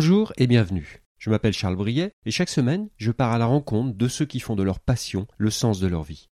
[0.00, 1.02] Bonjour et bienvenue.
[1.18, 4.40] Je m'appelle Charles Briet et chaque semaine, je pars à la rencontre de ceux qui
[4.40, 6.30] font de leur passion le sens de leur vie.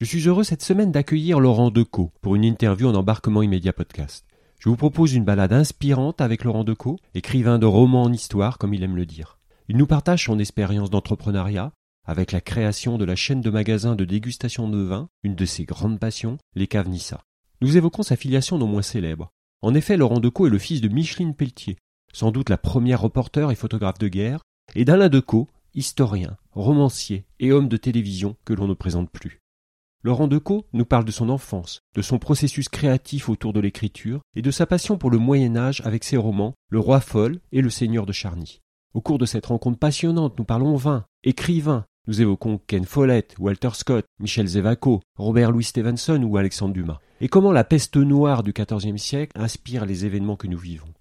[0.00, 4.24] Je suis heureux cette semaine d'accueillir Laurent Decaux pour une interview en embarquement immédiat podcast.
[4.60, 8.74] Je vous propose une balade inspirante avec Laurent Decaux, écrivain de romans en histoire comme
[8.74, 9.40] il aime le dire.
[9.66, 11.72] Il nous partage son expérience d'entrepreneuriat
[12.04, 15.64] avec la création de la chaîne de magasins de dégustation de vin, une de ses
[15.64, 17.24] grandes passions, les caves Nissa.
[17.60, 19.32] Nous évoquons sa filiation non moins célèbre.
[19.62, 21.78] En effet, Laurent Decaux est le fils de Micheline Pelletier,
[22.14, 24.40] sans doute la première reporter et photographe de guerre,
[24.74, 29.40] et d'Alain Decaux, historien, romancier et homme de télévision que l'on ne présente plus.
[30.04, 34.42] Laurent Decaux nous parle de son enfance, de son processus créatif autour de l'écriture et
[34.42, 37.70] de sa passion pour le Moyen Âge avec ses romans Le Roi Folle et Le
[37.70, 38.60] Seigneur de Charny.
[38.92, 43.70] Au cours de cette rencontre passionnante, nous parlons vin, écrivain, nous évoquons Ken Follett, Walter
[43.72, 48.52] Scott, Michel Zévaco, Robert Louis Stevenson ou Alexandre Dumas, et comment la peste noire du
[48.52, 50.93] XIVe siècle inspire les événements que nous vivons?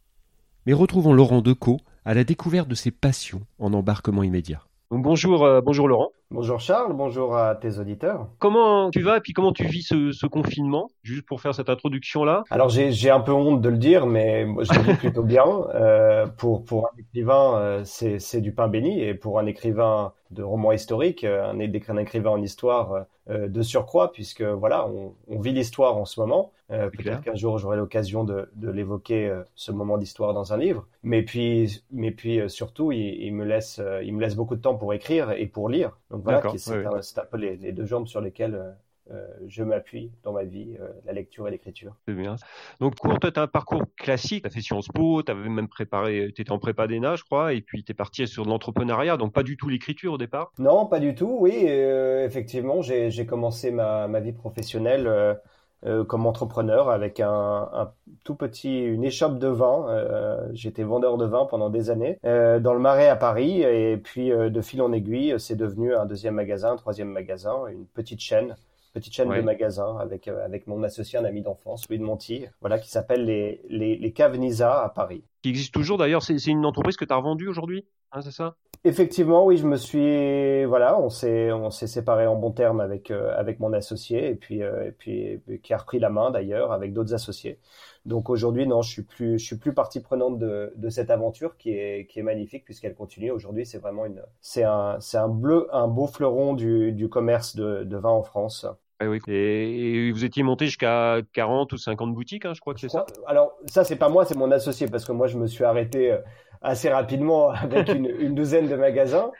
[0.65, 4.63] Mais retrouvons Laurent Decaux à la découverte de ses passions en embarquement immédiat.
[4.91, 6.09] Bonjour, euh, bonjour Laurent.
[6.33, 8.27] Bonjour Charles, bonjour à tes auditeurs.
[8.39, 11.69] Comment tu vas et puis comment tu vis ce, ce confinement Juste pour faire cette
[11.69, 12.43] introduction-là?
[12.49, 15.43] Alors j'ai un peu honte de le dire, mais je le dis plutôt bien.
[15.75, 20.43] Euh, pour, pour un écrivain, euh, c'est du pain béni, et pour un écrivain de
[20.43, 25.39] roman historique, euh, un, un écrivain en histoire euh, de surcroît, puisque voilà, on, on
[25.39, 26.51] vit l'histoire en ce moment.
[26.71, 30.87] Euh, Peut-être qu'un jour j'aurai l'occasion de, de l'évoquer ce moment d'histoire dans un livre.
[31.03, 34.75] Mais puis, mais puis surtout, il, il, me laisse, il me laisse beaucoup de temps
[34.75, 35.97] pour écrire et pour lire.
[36.09, 38.75] Donc voilà, c'est oui, un, un, peu les, les, deux jambes sur lesquelles
[39.11, 41.93] euh, je m'appuie dans ma vie, euh, la lecture et l'écriture.
[42.07, 42.37] C'est bien.
[42.79, 44.43] Donc, cours, toi, tu as un parcours classique.
[44.43, 47.23] Tu as fait Sciences Po, tu avais même préparé, tu étais en prépa d'ENA, je
[47.23, 50.53] crois, et puis tu es parti sur l'entrepreneuriat, donc pas du tout l'écriture au départ?
[50.57, 51.65] Non, pas du tout, oui.
[51.67, 55.37] Euh, effectivement, j'ai commencé ma, ma, vie professionnelle
[55.85, 57.91] euh, comme entrepreneur avec un, un,
[58.23, 59.85] tout petit, une échoppe de vin.
[59.89, 63.97] Euh, J'étais vendeur de vin pendant des années euh, dans le Marais à Paris et
[63.97, 68.19] puis de fil en aiguille, c'est devenu un deuxième magasin, un troisième magasin, une petite
[68.19, 68.55] chaîne
[68.93, 69.37] petite chaîne ouais.
[69.37, 72.89] de magasins avec euh, avec mon associé, un ami d'enfance, Louis de Monty, voilà, qui
[72.89, 75.23] s'appelle les, les, les Caves Nisa à Paris.
[75.41, 78.55] Qui existe toujours d'ailleurs, c'est une entreprise que tu as revendue aujourd'hui, hein, c'est ça?
[78.85, 83.11] Effectivement, oui, je me suis, voilà, on s'est on s'est séparé en bon terme avec
[83.11, 86.73] euh, avec mon associé et puis euh, et puis qui a repris la main d'ailleurs
[86.73, 87.59] avec d'autres associés.
[88.05, 91.55] Donc aujourd'hui, non, je suis plus, je suis plus partie prenante de, de cette aventure
[91.55, 93.31] qui est, qui est magnifique puisqu'elle continue.
[93.31, 97.55] Aujourd'hui, c'est vraiment une, c'est un, c'est un bleu, un beau fleuron du, du commerce
[97.55, 98.65] de, de vin en France.
[99.03, 99.19] Ah oui.
[99.27, 102.89] Et, et, vous étiez monté jusqu'à 40 ou 50 boutiques, hein, je crois que c'est
[102.89, 103.05] ça.
[103.27, 106.17] Alors ça, c'est pas moi, c'est mon associé parce que moi, je me suis arrêté
[106.61, 109.31] assez rapidement avec une, une douzaine de magasins.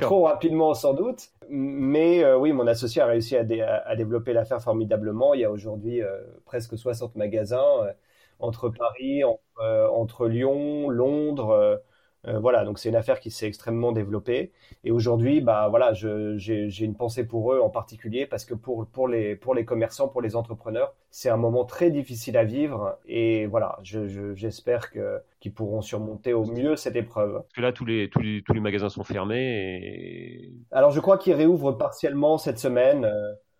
[0.00, 3.96] Trop rapidement sans doute, mais euh, oui, mon associé a réussi à, dé à, à
[3.96, 5.34] développer l'affaire formidablement.
[5.34, 7.92] Il y a aujourd'hui euh, presque 60 magasins euh,
[8.38, 9.22] entre Paris,
[9.60, 11.82] euh, entre Lyon, Londres.
[12.26, 14.52] Euh, voilà, donc c'est une affaire qui s'est extrêmement développée.
[14.82, 19.08] Et aujourd'hui, bah voilà, j'ai une pensée pour eux en particulier parce que pour pour
[19.08, 22.98] les pour les commerçants, pour les entrepreneurs, c'est un moment très difficile à vivre.
[23.06, 27.34] Et voilà, j'espère je, que qu'ils pourront surmonter au mieux cette épreuve.
[27.34, 29.80] Parce que là, tous les tous les tous les magasins sont fermés.
[29.82, 30.52] Et...
[30.70, 33.10] Alors, je crois qu'ils réouvrent partiellement cette semaine.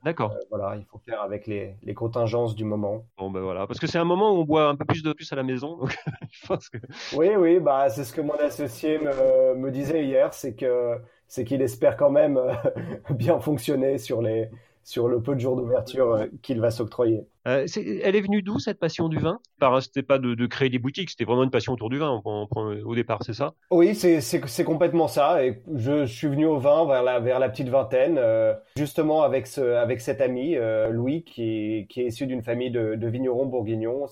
[0.04, 0.32] D'accord.
[0.32, 3.06] Euh, voilà, il faut faire avec les, les, contingences du moment.
[3.16, 5.12] Bon ben voilà, parce que c'est un moment où on boit un peu plus de
[5.14, 5.78] plus à la maison.
[5.78, 5.96] Donc
[6.30, 6.76] je pense que...
[7.16, 11.44] Oui, oui, bah c'est ce que mon associé me, me disait hier, c'est que c'est
[11.44, 12.38] qu'il espère quand même
[13.10, 14.50] bien fonctionner sur les
[14.84, 17.26] sur le peu de jours d'ouverture qu'il va s'octroyer.
[17.46, 19.40] Euh, elle est venue d'où cette passion du vin?
[19.58, 22.22] Par c'était pas de, de, créer des boutiques, c'était vraiment une passion autour du vin
[22.24, 23.54] on, on, au départ, c'est ça?
[23.70, 25.44] Oui, c'est complètement ça.
[25.44, 29.22] Et je, je, suis venu au vin vers la vers la petite vingtaine, euh, justement
[29.22, 33.08] avec ce avec cet ami euh, Louis qui qui est issu d'une famille de, de
[33.08, 34.06] vignerons bourguignons.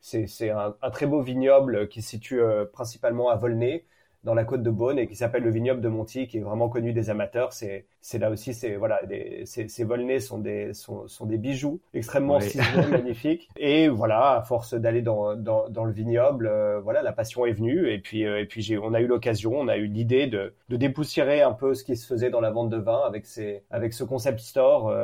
[0.00, 3.84] C'est un, un, très beau vignoble qui se situe euh, principalement à Volnay
[4.28, 6.68] dans la côte de Beaune et qui s'appelle le vignoble de Monty, qui est vraiment
[6.68, 7.54] connu des amateurs.
[7.54, 11.38] C'est c'est là aussi, c'est voilà, des, ces, ces volnets sont des sont, sont des
[11.38, 13.48] bijoux extrêmement ciselés, magnifiques.
[13.56, 17.52] Et voilà, à force d'aller dans, dans, dans le vignoble, euh, voilà, la passion est
[17.52, 17.90] venue.
[17.90, 20.76] Et puis et puis j'ai on a eu l'occasion, on a eu l'idée de de
[20.76, 23.94] dépoussiérer un peu ce qui se faisait dans la vente de vin avec ces avec
[23.94, 24.94] ce concept store,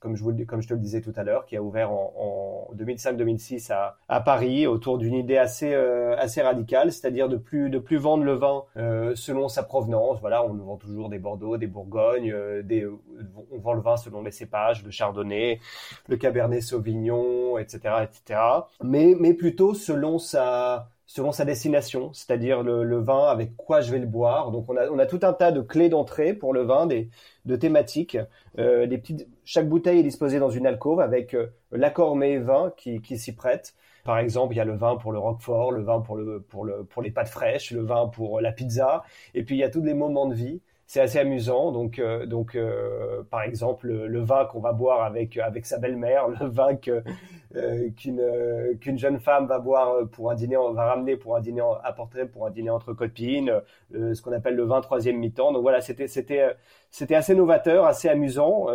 [0.00, 2.68] comme je vous comme je te le disais tout à l'heure, qui a ouvert en,
[2.70, 7.78] en 2005-2006 à à Paris autour d'une idée assez assez radicale, c'est-à-dire de plus de
[7.78, 10.20] plus vendre le vin euh, selon sa provenance.
[10.20, 14.22] Voilà, on vend toujours des Bordeaux, des Bourgognes, euh, des, on vend le vin selon
[14.22, 15.60] les cépages, le Chardonnay,
[16.08, 18.40] le Cabernet Sauvignon, etc., etc.
[18.82, 24.06] Mais plutôt selon sa selon sa destination, c'est-à-dire le, vin avec quoi je vais le
[24.06, 24.50] boire.
[24.50, 27.10] Donc on a, tout un tas de clés d'entrée pour le vin, des,
[27.44, 28.16] de thématiques.
[28.58, 28.86] Euh,
[29.44, 31.36] chaque bouteille est disposée dans une alcôve avec
[31.70, 33.74] l'accord mets vin qui s'y prête.
[34.04, 36.64] Par exemple, il y a le vin pour le roquefort, le vin pour, le, pour,
[36.64, 39.02] le, pour les pâtes fraîches, le vin pour la pizza,
[39.34, 40.60] et puis il y a tous les moments de vie.
[40.86, 41.72] C'est assez amusant.
[41.72, 46.28] Donc, euh, donc euh, par exemple, le, vin qu'on va boire avec avec sa belle-mère,
[46.28, 47.02] le vin que
[47.56, 48.22] euh, qu'une
[48.80, 52.46] qu'une jeune femme va boire pour un dîner, va ramener pour un dîner, apporter pour
[52.46, 53.62] un dîner entre copines,
[53.92, 55.52] ce qu'on appelle le vin troisième mi-temps.
[55.52, 56.54] Donc voilà, c'était c'était
[56.94, 58.68] c'était assez novateur, assez amusant.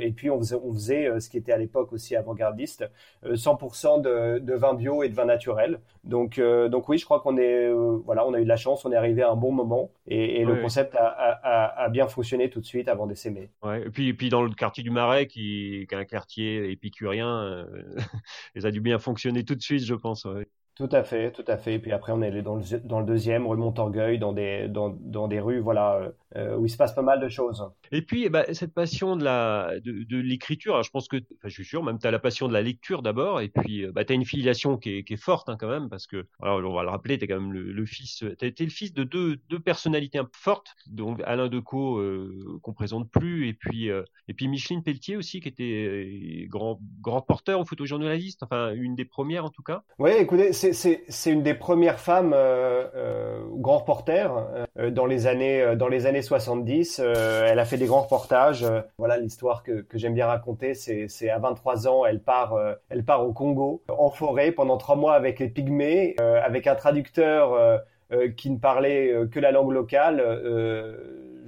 [0.00, 2.90] et puis on faisait, on faisait ce qui était à l'époque aussi avant-gardiste,
[3.24, 5.80] 100% de, de vin bio et de vin naturel.
[6.04, 7.70] Donc donc oui, je crois qu'on est
[8.04, 10.40] voilà, on a eu de la chance, on est arrivé à un bon moment et,
[10.40, 13.50] et le concept a, a, a, bien fonctionné tout de suite avant d'essaimer.
[13.62, 16.70] Ouais, et puis, et puis dans le quartier du Marais, qui, qui est un quartier
[16.70, 17.66] épicurien, euh,
[18.58, 20.24] ça a dû bien fonctionner tout de suite, je pense.
[20.24, 20.46] Ouais.
[20.78, 21.74] Tout à fait, tout à fait.
[21.74, 25.40] Et puis après, on est dans le, deuxième, rue Montorgueil, dans des, dans, dans des
[25.40, 27.68] rues, voilà, euh, où il se passe pas mal de choses.
[27.92, 31.48] Et puis, eh ben, cette passion de la, de, de l'écriture, je pense que, enfin,
[31.48, 33.92] je suis sûr, même tu as la passion de la lecture d'abord, et puis, euh,
[33.92, 36.26] bah, tu as une filiation qui est, qui est forte, hein, quand même, parce que,
[36.42, 38.70] alors, on va le rappeler, tu es quand même le, le fils, tu été le
[38.70, 43.90] fils de deux, deux personnalités fortes, donc Alain Decaux, euh, qu'on présente plus, et puis,
[43.90, 49.04] euh, et puis Micheline Pelletier aussi, qui était grand, grand porteur, photojournaliste, enfin, une des
[49.04, 49.82] premières en tout cas.
[49.98, 54.32] Oui, écoutez, c'est c'est une des premières femmes euh, euh, grands reporters
[54.78, 57.00] euh, dans les années euh, dans les années 70.
[57.02, 58.66] Euh, elle a fait des grands reportages.
[58.98, 60.74] voilà l'histoire que, j'aime bien raconter.
[60.74, 62.58] C'est à 23 ans, elle part
[62.88, 67.82] elle part au Congo en forêt pendant trois mois avec les pygmées, avec un traducteur
[68.36, 70.20] qui ne parlait que la langue locale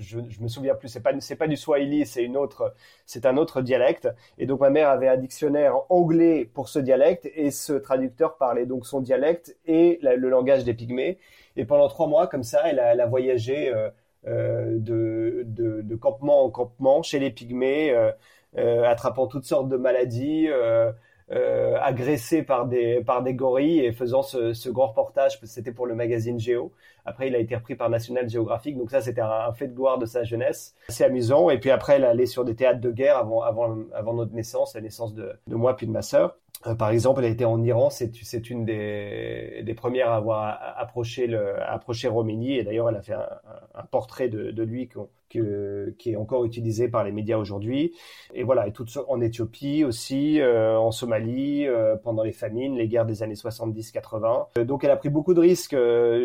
[0.01, 2.75] je, je me souviens plus, c'est pas pas du Swahili, c'est une autre,
[3.07, 4.09] c'est un autre dialecte.
[4.39, 8.67] Et donc ma mère avait un dictionnaire anglais pour ce dialecte et ce traducteur parlait
[8.67, 11.19] donc son dialecte et le langage des pygmées.
[11.57, 13.91] Et pendant trois mois comme ça, elle a, voyagé euh, euh
[14.27, 18.13] de, de, de, campement en campement chez les pygmées, euh,
[18.59, 20.49] euh attrapant toutes sortes de maladies.
[20.49, 20.93] Euh,
[21.33, 25.87] euh, agressé par des par des gorilles et faisant ce, ce grand reportage c'était pour
[25.87, 26.73] le magazine Géo.
[27.07, 29.99] Après, il a été repris par National Geographic, donc ça c'était un, fait de gloire
[29.99, 31.49] de sa jeunesse, assez amusant.
[31.49, 34.75] Et puis après, elle allait sur des théâtres de guerre avant avant avant notre naissance,
[34.75, 36.37] la naissance de de moi puis de ma sœur.
[36.67, 41.27] Euh, par exemple, elle a été en Iran, c'est une des, premières à avoir approché
[41.27, 44.89] le approché Romini et d'ailleurs elle a fait un, portrait de, de lui
[45.31, 47.95] que, qui est encore utilisé par les médias aujourd'hui.
[48.35, 52.89] Et voilà, et tout en Éthiopie aussi, euh, en Somalie, euh, pendant les famines, les
[52.89, 54.47] guerres des années 70-80.
[54.59, 55.77] Euh, donc elle a pris beaucoup de risques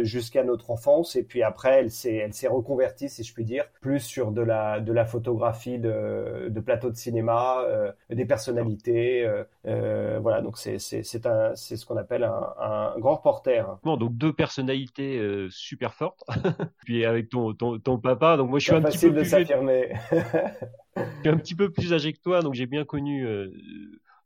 [0.01, 3.65] jusqu'à notre enfance, et puis après elle s'est elle s'est reconvertie, si je puis dire,
[3.81, 7.63] plus sur de la de la photographie de, de plateaux de cinéma,
[8.09, 9.29] des personnalités.
[9.63, 13.77] voilà, donc c'est c'est c'est un c'est ce qu'on appelle un, un grand reporter.
[13.83, 16.23] Bon, donc deux personnalités super fortes.
[16.85, 19.89] puis avec ton, ton ton papa, donc moi je suis un facile de s'affirmer.
[20.95, 23.25] je suis un petit peu plus âgé que toi, donc j'ai bien connu.
[23.25, 23.49] Euh,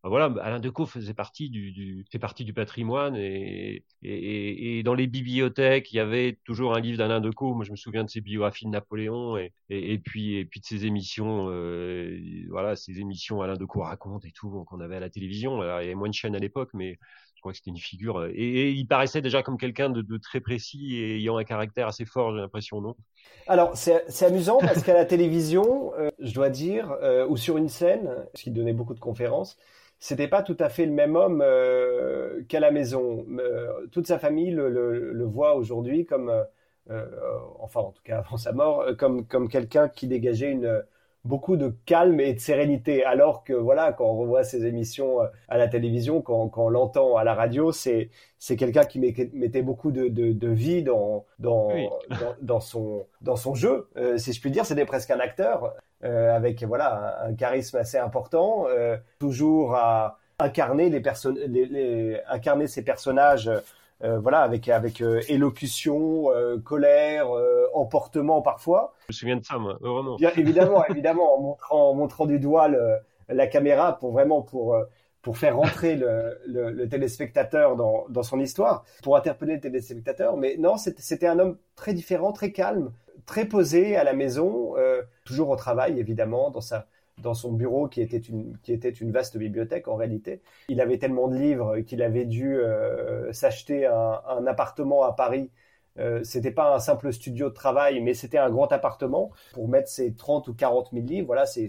[0.01, 4.83] bah voilà, Alain Decaux faisait partie du, du fait partie du patrimoine et, et, et,
[4.83, 7.53] dans les bibliothèques, il y avait toujours un livre d'Alain Decaux.
[7.53, 10.65] Moi, je me souviens de ses biographies de Napoléon et, et, puis et puis de
[10.65, 12.17] ses émissions, euh,
[12.49, 15.59] voilà, ses émissions Alain Decaux raconte et tout qu'on avait à la télévision.
[15.59, 16.97] Alors, il y avait moins de chaînes à l'époque, mais
[17.39, 18.17] je crois que c'était une figure.
[18.17, 22.03] Euh, et, il paraissait déjà comme quelqu'un de, très précis et ayant un caractère assez
[22.03, 22.97] fort, j'ai l'impression, non?
[23.47, 27.69] Alors, c'est amusant parce qu'à la télévision, euh, je dois dire, euh, ou sur une
[27.69, 29.57] scène, parce qu'il donnait beaucoup de conférences,
[29.99, 31.41] c'était pas tout à fait le même homme
[32.49, 33.25] qu'à la maison.
[33.93, 36.31] toute sa famille le, le, voit aujourd'hui comme,
[37.59, 40.83] enfin en tout cas avant sa mort, comme, comme quelqu'un qui dégageait une
[41.25, 43.03] beaucoup de calme et de sérénité.
[43.03, 46.69] Alors que voilà, quand on revoit ces émissions euh, à la télévision, quand, quand on
[46.69, 48.09] l'entend à la radio, c'est
[48.39, 51.69] c'est quelqu'un qui mettait beaucoup de, de, de vie dans dans,
[52.41, 53.89] dans, son dans son jeu.
[53.97, 55.73] Euh, si je puis dire, c'était presque un acteur
[56.05, 61.37] euh, avec voilà un, charisme assez important, euh, toujours à incarner les personnes,
[62.29, 63.51] incarner ces personnages
[64.01, 66.27] voilà, avec avec élocution,
[66.63, 67.27] colère,
[67.73, 68.93] emportement parfois.
[69.09, 70.15] Je me souviens de ça, moi, vraiment.
[70.15, 72.69] Bien évidemment, évidemment, en montrant, en montrant du doigt
[73.27, 74.75] la caméra pour vraiment pour
[75.21, 80.37] pour faire rentrer le, le, le téléspectateur dans, dans, son histoire, pour interpeller le téléspectateur.
[80.37, 82.91] Mais non, c'était un homme très différent, très calme,
[83.25, 86.87] très posé à la maison, euh, toujours au travail évidemment, dans sa
[87.21, 90.41] dans son bureau qui était une qui était une vaste bibliothèque en réalité.
[90.69, 95.51] Il avait tellement de livres qu'il avait dû euh, s'acheter un, appartement à Paris.
[95.97, 99.89] Euh, c'était pas un simple studio de travail, mais c'était un grand appartement pour mettre
[99.89, 101.27] ses 30 ou 40 000 livres.
[101.27, 101.67] Voilà, c'est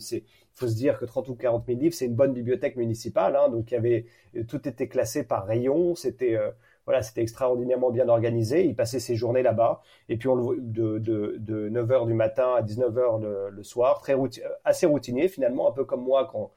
[0.52, 3.35] faut se dire que 30 ou 40 000 livres, c'est une bonne bibliothèque municipale.
[3.37, 4.07] Hein, donc, il y avait,
[4.47, 5.95] tout était classé par rayon.
[5.95, 6.50] C'était euh,
[6.90, 8.64] voilà, c'était extraordinairement bien organisé.
[8.64, 9.80] Il passait ses journées là-bas.
[10.09, 13.50] Et puis, on le, de, de, de 9 h du matin à 19 h le,
[13.50, 14.16] le soir, très
[14.64, 16.50] assez routinier finalement, un peu comme moi quand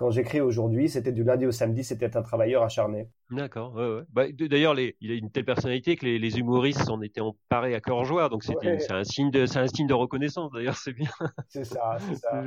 [0.00, 3.08] quand j'écris aujourd'hui, c'était du lundi au samedi, c'était un travailleur acharné.
[3.30, 3.74] D'accord.
[3.74, 4.02] Ouais, ouais.
[4.08, 7.80] Bah, D'ailleurs, il a une telle personnalité que les, les humoristes s'en étaient emparés à
[7.82, 8.30] cœur joie.
[8.30, 10.50] Donc c'est un signe de, c'est un signe de reconnaissance.
[10.52, 11.10] D'ailleurs, c'est bien.
[11.48, 12.42] C'est ça, c'est ça.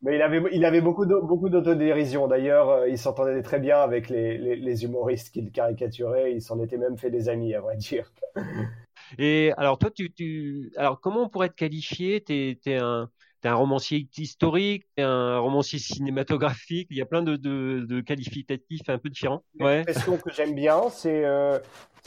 [0.00, 2.28] Mais il avait, il avait beaucoup, de, beaucoup d'autodérision.
[2.28, 6.32] D'ailleurs, euh, il s'entendait très bien avec les, les, les humoristes qu'il caricaturait.
[6.32, 8.10] Il s'en était même fait des amis, à vrai dire.
[9.18, 12.24] Et alors, toi, tu, tu, alors comment on pourrait te qualifier?
[12.28, 13.10] Es un,
[13.44, 16.88] un romancier historique, un romancier cinématographique.
[16.90, 19.42] Il y a plein de, qualificatifs un peu différents.
[19.60, 19.84] Ouais.
[19.84, 21.58] L'expression que j'aime bien, c'est euh,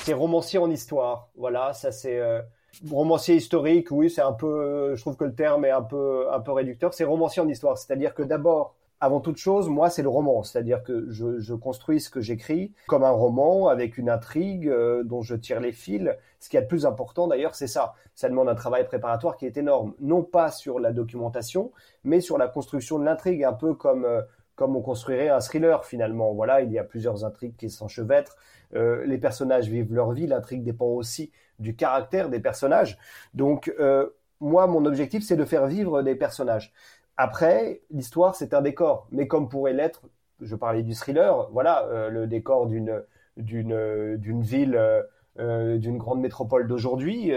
[0.10, 1.30] romancier en histoire.
[1.36, 2.42] Voilà, ça c'est euh,
[2.90, 3.92] romancier historique.
[3.92, 4.96] Oui, c'est un peu.
[4.96, 6.94] Je trouve que le terme est un peu un peu réducteur.
[6.94, 10.84] C'est romancier en histoire, c'est-à-dire que d'abord avant toute chose, moi, c'est le roman, c'est-à-dire
[10.84, 15.22] que je, je, construis ce que j'écris comme un roman avec une intrigue euh, dont
[15.22, 16.12] je tire les fils.
[16.40, 17.94] Ce qui est le plus important, d'ailleurs, c'est ça.
[18.16, 21.72] Ça demande un travail préparatoire qui est énorme, non pas sur la documentation,
[22.04, 24.22] mais sur la construction de l'intrigue, un peu comme euh,
[24.56, 26.34] comme on construirait un thriller finalement.
[26.34, 28.36] Voilà, il y a plusieurs intrigues qui s'enchevêtrent.
[28.76, 30.28] Euh, les personnages vivent leur vie.
[30.28, 32.98] L'intrigue dépend aussi du caractère des personnages.
[33.34, 34.10] Donc euh,
[34.42, 36.74] moi, mon objectif, c'est de faire vivre des personnages.
[37.16, 39.08] Après, l'histoire, c'est un décor.
[39.12, 40.04] Mais comme pourrait l'être,
[40.42, 43.04] je parlais du thriller, voilà, le décor d'une
[43.36, 44.78] d'une d'une ville,
[45.40, 47.32] d'une grande métropole d'aujourd'hui.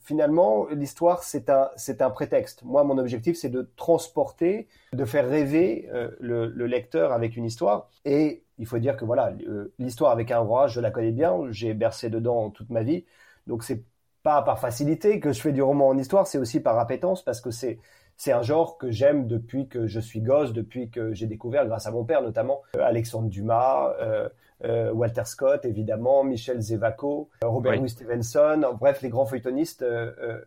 [0.00, 2.62] finalement, l'histoire, c'est un c'est un prétexte.
[2.64, 5.88] Moi, mon objectif, c'est de transporter, de faire rêver
[6.20, 7.88] le, le, lecteur avec une histoire.
[8.04, 9.32] Et il faut dire que voilà,
[9.78, 11.36] l'histoire avec un roi, je la connais bien.
[11.50, 13.04] J'ai bercé dedans toute ma vie.
[13.46, 13.82] Donc c'est
[14.22, 17.40] pas par facilité que je fais du roman en histoire, c'est aussi par appétence parce
[17.40, 17.78] que c'est
[18.16, 21.86] c'est un genre que j'aime depuis que je suis gosse, depuis que j'ai découvert, grâce
[21.86, 24.28] à mon père notamment, euh, Alexandre Dumas, euh,
[24.64, 29.84] euh, Walter Scott évidemment, Michel Zevako, Robert Louis Stevenson, bref les grands feuilletonistes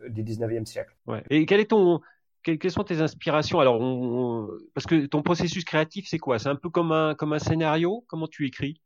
[0.08, 0.94] du 19e siècle.
[1.06, 1.22] Ouais.
[1.30, 2.00] Et quel est ton
[2.42, 3.58] quelles sont tes inspirations?
[3.58, 3.80] Alors,
[4.74, 6.38] parce que ton processus créatif, c'est quoi?
[6.38, 8.04] C'est un peu comme un comme un scénario?
[8.06, 8.82] Comment tu écris?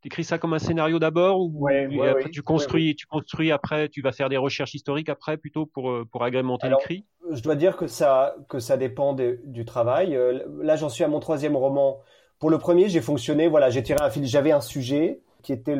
[0.00, 4.00] Tu écris ça comme un scénario d'abord ou après tu construis tu construis après tu
[4.00, 7.04] vas faire des recherches historiques après plutôt pour pour agrémenter l'écrit?
[7.32, 10.16] je dois dire que ça, que ça dépend du travail.
[10.16, 12.00] Euh, là, j'en suis à mon troisième roman.
[12.42, 15.76] Pour le premier, j'ai fonctionné, voilà, j'ai tiré un fil, j'avais un sujet qui était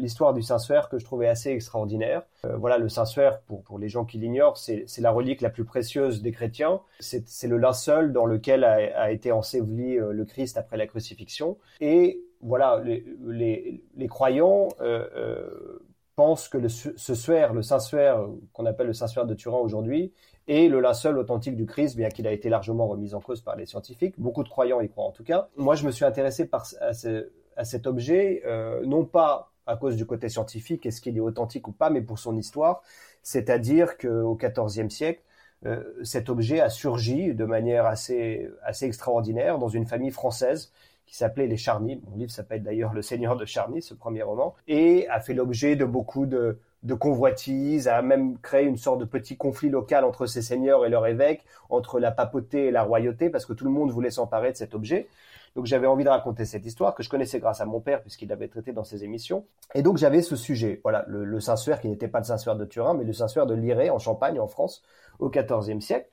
[0.00, 2.22] l'histoire du Saint-Suaire que je trouvais assez extraordinaire.
[2.44, 6.20] Euh, voilà, le Saint-Suaire, pour, les gens qui l'ignorent, c'est la relique la plus précieuse
[6.20, 6.80] des chrétiens.
[6.98, 11.56] C'est le linceul dans lequel a, été enseveli euh, le Christ après la crucifixion.
[11.80, 15.78] Et voilà, les, croyants euh,
[16.16, 20.12] pensent que ce suaire, le Saint-Suaire, qu'on appelle le Saint-Suaire de Turin aujourd'hui,
[20.52, 23.56] et le linceul authentique du Christ, bien qu'il a été largement remis en cause par
[23.56, 24.20] les scientifiques.
[24.20, 25.48] Beaucoup de croyants y croient en tout cas.
[25.56, 26.50] Moi, je me suis intéressé
[26.82, 31.68] à cet objet, euh, non pas à cause du côté scientifique, est-ce qu'il est authentique
[31.68, 32.82] ou pas, mais pour son histoire.
[33.22, 35.22] C'est-à-dire qu'au XIVe siècle,
[35.64, 40.70] euh, cet objet a surgi de manière assez, assez extraordinaire dans une famille française
[41.06, 42.02] qui s'appelait les Charny.
[42.10, 45.76] Mon livre s'appelle d'ailleurs Le Seigneur de Charny, ce premier roman, et a fait l'objet
[45.76, 50.26] de beaucoup de, de convoitise, a même créé une sorte de petit conflit local entre
[50.26, 53.70] ces seigneurs et leur évêque, entre la papauté et la royauté, parce que tout le
[53.70, 55.08] monde voulait s'emparer de cet objet.
[55.54, 58.28] Donc j'avais envie de raconter cette histoire que je connaissais grâce à mon père puisqu'il
[58.28, 59.44] l'avait traité dans ses émissions.
[59.74, 62.94] Et donc j'avais ce sujet, voilà, le, Saint-Suaire qui n'était pas le Saint-Suaire de Turin,
[62.94, 64.82] mais le Saint-Suaire de Liré en Champagne, en France,
[65.18, 66.08] au XIVe siècle,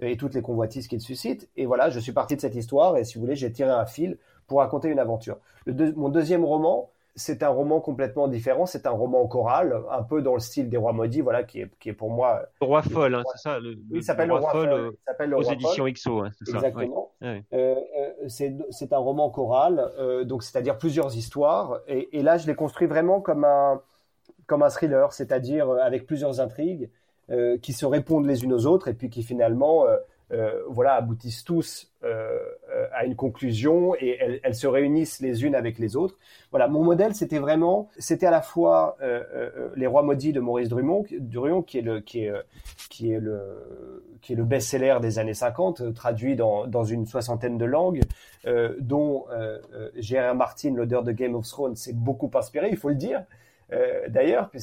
[0.00, 1.48] et toutes les convoitises qu'il suscite.
[1.56, 3.86] Et voilà, je suis parti de cette histoire et si vous voulez, j'ai tiré un
[3.86, 5.38] fil pour raconter une aventure.
[5.66, 8.66] mon deuxième roman, c'est un roman complètement différent.
[8.66, 11.70] C'est un roman choral, un peu dans le style des Rois maudits, voilà, qui est,
[11.78, 12.42] qui est pour moi.
[12.60, 13.58] Le Roi folle, hein, c'est ça.
[13.58, 14.68] Le, oui, il s'appelle le Roi folle.
[14.68, 16.56] Euh, aux éditions XO, hein, c'est ça.
[16.56, 17.12] Exactement.
[17.22, 17.76] Euh, euh,
[18.28, 21.80] c'est un roman choral, euh, donc c'est-à-dire plusieurs histoires.
[21.86, 23.80] Et, et là, je l'ai construit vraiment comme un
[24.46, 26.90] comme un thriller, c'est-à-dire avec plusieurs intrigues
[27.62, 29.86] qui se répondent les unes aux autres et puis qui finalement,
[30.68, 31.90] voilà, aboutissent tous
[32.92, 36.16] à une conclusion et elles, se réunissent les unes avec les autres.
[36.50, 38.96] Voilà, mon modèle, c'était vraiment, c'était à la fois
[39.76, 42.32] les rois maudits de Maurice Drummond, Drummond qui est le qui est
[42.90, 47.58] qui est le qui est le best-seller des années 50, traduit dans dans une soixantaine
[47.58, 48.02] de langues,
[48.80, 49.24] dont
[49.96, 50.34] J.R.R.
[50.34, 53.22] Martin, l'auteur de Game of Thrones, s'est beaucoup inspiré, il faut le dire.
[53.72, 54.58] Euh, d'ailleurs, euh,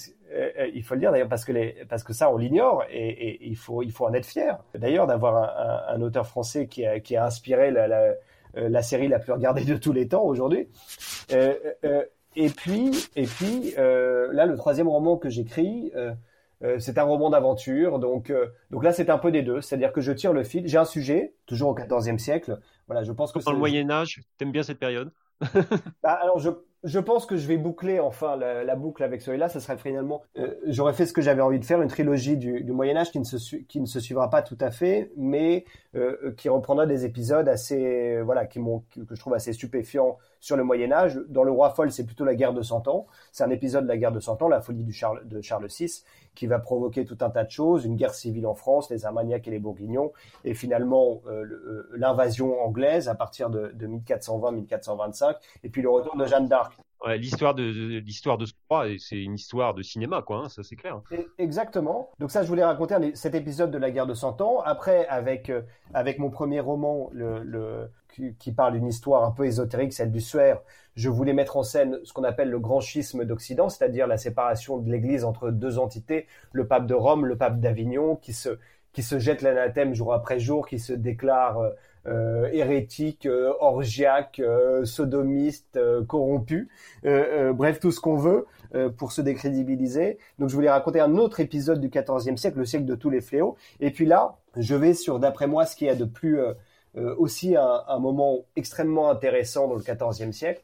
[0.59, 3.09] euh, il faut le dire d'ailleurs parce que les, parce que ça on l'ignore et,
[3.09, 4.59] et, il faut il faut en être fier.
[4.75, 8.13] D'ailleurs d'avoir un, un, auteur français qui a, qui a inspiré la, la,
[8.53, 10.67] la, série la plus regardée de tous les temps aujourd'hui.
[11.31, 11.55] Euh,
[12.35, 15.91] et puis et puis là le troisième roman que j'écris.
[16.77, 18.31] c'est un roman d'aventure, donc
[18.69, 20.67] donc là c'est un peu des deux, c'est-à-dire que je tire le fil.
[20.67, 22.59] J'ai un sujet, toujours au XIVe siècle.
[22.85, 25.11] Voilà, je pense que dans le Moyen Âge, t'aimes bien cette période?
[26.03, 26.49] Bah, alors je
[26.83, 29.49] je pense que je vais boucler enfin la, boucle avec celui-là.
[29.49, 32.63] Ce serait finalement, euh, j'aurais fait ce que j'avais envie de faire, une trilogie du,
[32.71, 37.05] Moyen Âge qui ne se suivra pas tout à fait, mais euh, qui reprendra des
[37.05, 41.19] épisodes assez voilà qui que je trouve assez stupéfiants sur le Moyen Âge.
[41.27, 43.07] Dans le Roi folle, c'est plutôt la guerre de Cent Ans.
[43.31, 46.03] C'est un épisode de la guerre de Cent Ans, la folie de Charles VI,
[46.39, 49.45] qui va provoquer tout un tas de choses, une guerre civile en France, les Armagnacs
[49.49, 50.13] et les Bourguignons,
[50.45, 56.25] et finalement euh, l'invasion anglaise à partir de, de 1420-1425, et puis le retour de
[56.25, 56.77] Jeanne d'Arc
[57.07, 60.43] l'histoire de, l'histoire de ce roi, c'est une histoire de cinéma, quoi.
[60.45, 61.01] Hein, ça c'est clair.
[61.37, 62.11] Exactement.
[62.19, 64.61] Donc ça, je voulais raconter cet épisode de la guerre de Cent Ans.
[64.61, 65.61] Après, avec euh,
[65.93, 67.89] avec mon premier roman, le, le
[68.39, 70.61] qui, parle d'une histoire un peu ésotérique, celle du Suaire,
[70.95, 74.77] je voulais mettre en scène ce qu'on appelle le grand schisme d'Occident, c'est-à-dire la séparation
[74.77, 78.57] de l'Église entre deux entités, le pape de Rome, le pape d'Avignon, qui se
[78.91, 81.69] qui se jette l'anathème jour après jour, qui se déclare euh,
[82.05, 86.69] hérétique, euh, orgiaque, euh, sodomiste, corrompu,
[87.03, 88.45] bref tout ce qu'on veut
[88.97, 90.17] pour se décrédibiliser.
[90.37, 93.21] Donc je voulais raconter un autre épisode du XIVe siècle, le siècle de tous les
[93.21, 93.55] fléaux.
[93.79, 96.39] Et puis là, je vais sur d'après moi ce qui a de plus
[97.17, 100.61] aussi un, moment extrêmement intéressant dans le XIVe siècle,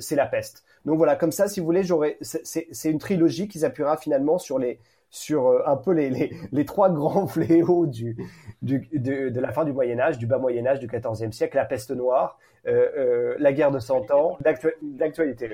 [0.00, 0.64] c'est la peste.
[0.84, 1.82] Donc voilà, comme ça, si vous voulez,
[2.22, 4.78] c'est une trilogie qui s'appuiera finalement sur les
[5.10, 8.16] sur euh, un peu les, les, trois grands fléaux du,
[8.62, 11.56] du, de, de, la fin du Moyen Âge, du bas Moyen Âge, du XIVe siècle,
[11.56, 14.38] la peste noire, euh, euh, la guerre de Cent Ans,
[14.82, 15.50] d'actualité,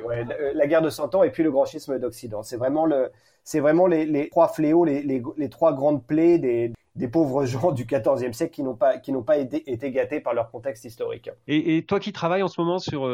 [0.55, 2.43] la guerre de Cent Ans et puis le grand schisme d'Occident.
[2.43, 3.11] C'est vraiment le,
[3.55, 8.53] vraiment les, trois fléaux, les, trois grandes plaies des, des pauvres gens du XIVe siècle
[8.53, 11.31] qui n'ont pas pas été, été, gâtés par leur contexte historique.
[11.47, 13.09] Et, et toi qui travailles en ce moment sur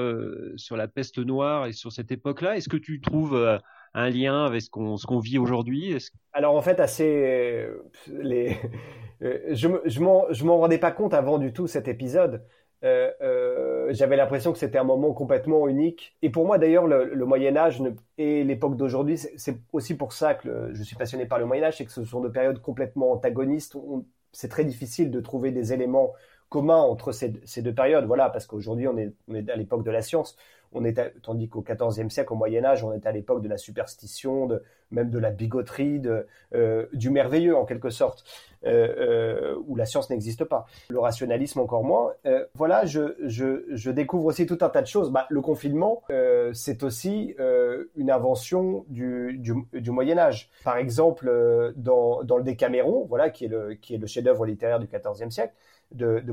[0.57, 3.61] sur la peste noire et sur cette époque-là, est-ce que tu trouves
[3.95, 5.97] un lien avec ce qu'on qu'on vit aujourd'hui
[6.33, 7.67] Alors en fait, assez
[8.09, 8.57] les
[9.21, 12.43] je je m'en je m'en rendais pas compte avant du tout cet épisode.
[12.83, 16.17] Euh, euh, j'avais l'impression que c'était un moment complètement unique.
[16.23, 17.83] Et pour moi, d'ailleurs, le, Moyen Âge
[18.19, 21.79] et l'époque d'aujourd'hui, c'est aussi pour ça que je suis passionné par le Moyen Âge,
[21.79, 23.77] c'est que ce sont deux périodes complètement antagonistes.
[24.33, 26.13] C'est très difficile de trouver des éléments
[26.49, 28.07] commun entre ces, ces deux périodes.
[28.07, 28.97] Voilà, parce qu'aujourd'hui, on
[29.29, 30.37] on est à l'époque de la science.
[30.73, 30.85] On
[31.23, 34.63] tandis qu'au XIVe siècle, au Moyen Âge, on est à l'époque de la superstition, de,
[34.91, 38.25] même de la bigoterie, de, euh, du merveilleux en quelque sorte,
[38.65, 40.67] euh, euh, où la science n'existe pas.
[40.91, 42.13] Le rationalisme encore moins.
[42.55, 45.11] Voilà, je, je, je, découvre aussi tout un tas de choses.
[45.11, 46.03] Bah, le confinement,
[46.53, 47.35] c'est aussi
[47.97, 50.51] une invention du, du, du, Moyen Âge.
[50.65, 55.31] Par exemple, dans, dans le Décaméron, voilà, qui est le, le chef-d'œuvre littéraire du XIVe
[55.31, 55.55] siècle,
[55.93, 56.33] de, de.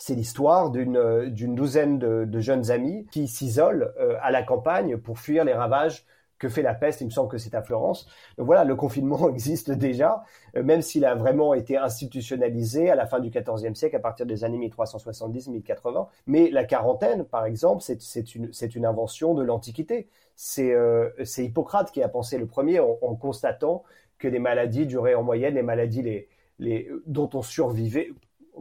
[0.00, 5.18] C'est l'histoire d'une d'une douzaine de, jeunes amis qui s'isolent euh, à la campagne pour
[5.18, 6.06] fuir les ravages
[6.38, 7.02] que fait la peste.
[7.02, 8.08] Il me semble que c'est à Florence.
[8.38, 10.24] Donc voilà, le confinement existe déjà,
[10.56, 14.24] euh, même s'il a vraiment été institutionnalisé à la fin du XIVe siècle, à partir
[14.24, 16.08] des années 1370-1080.
[16.26, 20.08] Mais la quarantaine, par exemple, c'est une, une invention de l'Antiquité.
[20.34, 23.84] C'est euh, Hippocrate qui a pensé le premier en, en, constatant
[24.18, 28.10] que les maladies duraient en moyenne, les maladies les, les, dont on survivait,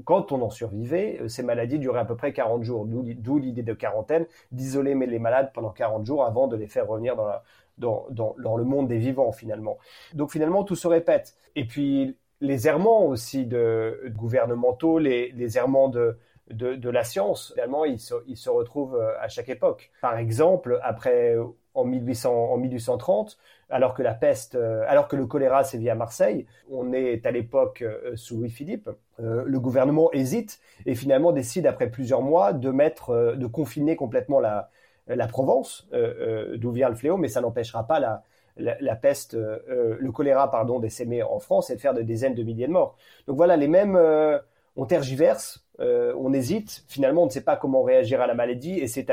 [0.06, 3.64] quand on en survivait, euh, ces maladies duraient à peu près 40 jours, d'où l'idée
[3.64, 7.16] de quarantaine, d'isoler les malades pendant 40 jours avant de les faire revenir
[7.78, 9.78] dans, le monde des vivants finalement.
[10.14, 11.36] Donc finalement, tout se répète.
[11.56, 16.18] Et puis les errements aussi de, gouvernementaux, les, errements de,
[16.50, 19.92] la science, finalement, ils se, ils se retrouvent euh, à chaque époque.
[20.02, 21.36] Par exemple, après
[21.74, 23.38] en, 1800, en 1830,
[23.70, 27.32] alors que la peste, euh, alors que le choléra sévit à Marseille, on est à
[27.32, 32.72] l'époque euh, sous Louis-Philippe, euh, le gouvernement hésite et finalement décide après plusieurs mois de
[32.72, 34.70] mettre, de confiner complètement la,
[35.08, 35.88] la Provence,
[36.58, 38.24] d'où vient le fléau, mais ça n'empêchera pas la,
[38.58, 42.72] la, peste, le choléra, pardon, en France et de faire des dizaines de milliers de
[42.72, 42.96] morts.
[43.28, 44.00] Donc voilà, les mêmes,
[44.76, 48.88] on tergiverse, on hésite, finalement on ne sait pas comment réagir à la maladie et
[48.88, 49.06] c'est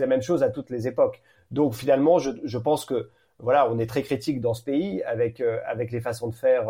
[0.00, 1.22] la même chose à toutes les époques.
[1.50, 5.58] Donc finalement, je, pense que voilà, on est très critique dans ce pays avec euh,
[5.66, 6.68] avec les façons de faire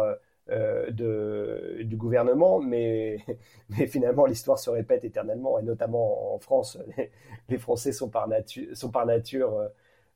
[0.50, 3.18] euh, de, du gouvernement, mais,
[3.70, 6.78] mais finalement l'histoire se répète éternellement, et notamment en France,
[7.48, 9.70] les, Français sont par, nature sont par nature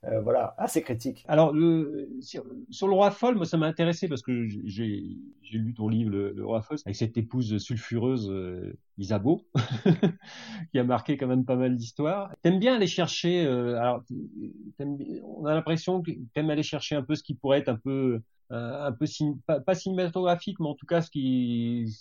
[0.08, 1.24] euh, voilà, assez critique.
[1.28, 1.54] Alors,
[2.20, 5.18] sur, le roi folle, moi, ça m'a intéressé parce que j'ai
[5.52, 9.46] lu ton livre, le, roi folle, avec cette épouse sulfureuse euh, Isabeau,
[10.72, 12.34] qui a marqué quand même pas mal d'histoires.
[12.42, 14.02] T'aimes bien aller chercher, euh, alors,
[14.80, 18.20] on a l'impression que t'aimes aller chercher un peu ce qui pourrait être un peu
[18.50, 19.06] un peu
[19.46, 21.92] pas, cinématographique, mais en tout cas ce qui,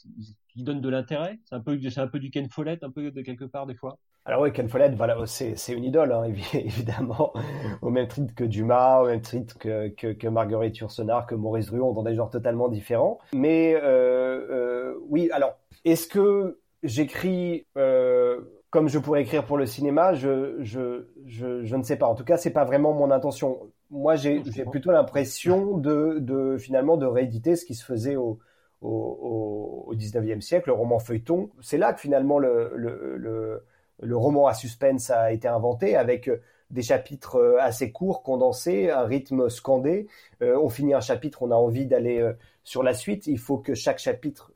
[0.49, 1.39] qui donne de l'intérêt.
[1.45, 3.75] C'est un peu, c'est un peu du Ken Follett, un peu de quelque part des
[3.75, 3.97] fois.
[4.25, 7.34] Alors oui, Ken Follett, voilà, c'est une idole, hein, évidemment,
[7.82, 11.91] au même titre que Dumas, au même titre que, que, Marguerite Yourcenar, que Maurice Druon,
[11.91, 13.19] dans des genres totalement différents.
[13.34, 18.39] Mais euh, euh, oui, alors, est-ce que j'écris euh,
[18.73, 22.08] comme je pourrais écrire pour le cinéma je, je, je, je ne sais pas.
[22.08, 23.60] En tout cas, c'est pas vraiment mon intention.
[23.93, 28.39] Moi, j'ai plutôt l'impression de, de finalement de rééditer ce qui se faisait au,
[28.82, 31.49] au, au 19e siècle, le roman feuilleton.
[31.62, 33.63] C'est là que finalement le, le, le
[34.03, 38.89] le roman à suspense a été inventé avec euh, des chapitres euh, assez courts, condensés,
[38.89, 40.08] un rythme scandé.
[40.41, 42.32] Euh, on finit un chapitre, on a envie d'aller
[42.63, 43.27] sur la suite.
[43.27, 44.51] Il faut que chaque chapitre,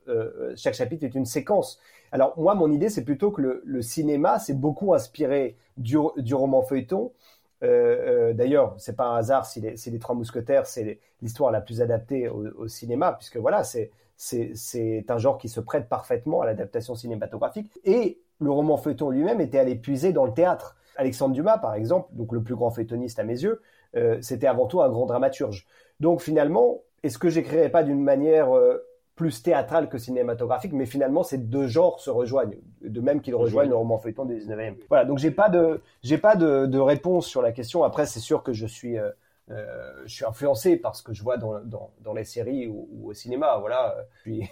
[0.56, 1.78] chaque chapitre ait une séquence.
[2.10, 5.96] Alors moi, mon idée, c'est plutôt que le, cinéma s'est beaucoup inspiré du,
[6.34, 7.12] roman feuilleton.
[7.60, 12.28] D'ailleurs, c'est pas un hasard si les, les Trois Mousquetaires, c'est l'histoire la plus adaptée
[12.28, 16.96] au, au cinéma, puisque voilà, c'est c'est un genre qui se prête parfaitement à l'adaptation
[16.96, 17.70] cinématographique.
[17.84, 20.76] Et le roman feuilleton lui-même était allé puiser dans le théâtre.
[20.96, 23.62] Alexandre Dumas, par exemple, donc le plus grand feuilletoniste à mes yeux,
[23.94, 25.66] euh, c'était avant tout un grand dramaturge.
[26.00, 28.84] Donc finalement, est-ce que j'écrirais pas d'une manière euh,
[29.18, 33.68] plus théâtrale que cinématographique, mais finalement ces deux genres se rejoignent, de même qu'ils rejoignent
[33.68, 34.76] le roman feuilleton du 19e.
[34.88, 37.82] Voilà, donc j'ai pas de j'ai pas de, de, réponse sur la question.
[37.82, 39.10] Après, c'est sûr que je suis euh,
[39.50, 43.08] euh, je suis influencé par ce que je vois dans, dans, dans les séries ou,
[43.08, 43.58] au cinéma.
[43.58, 44.42] Voilà, puis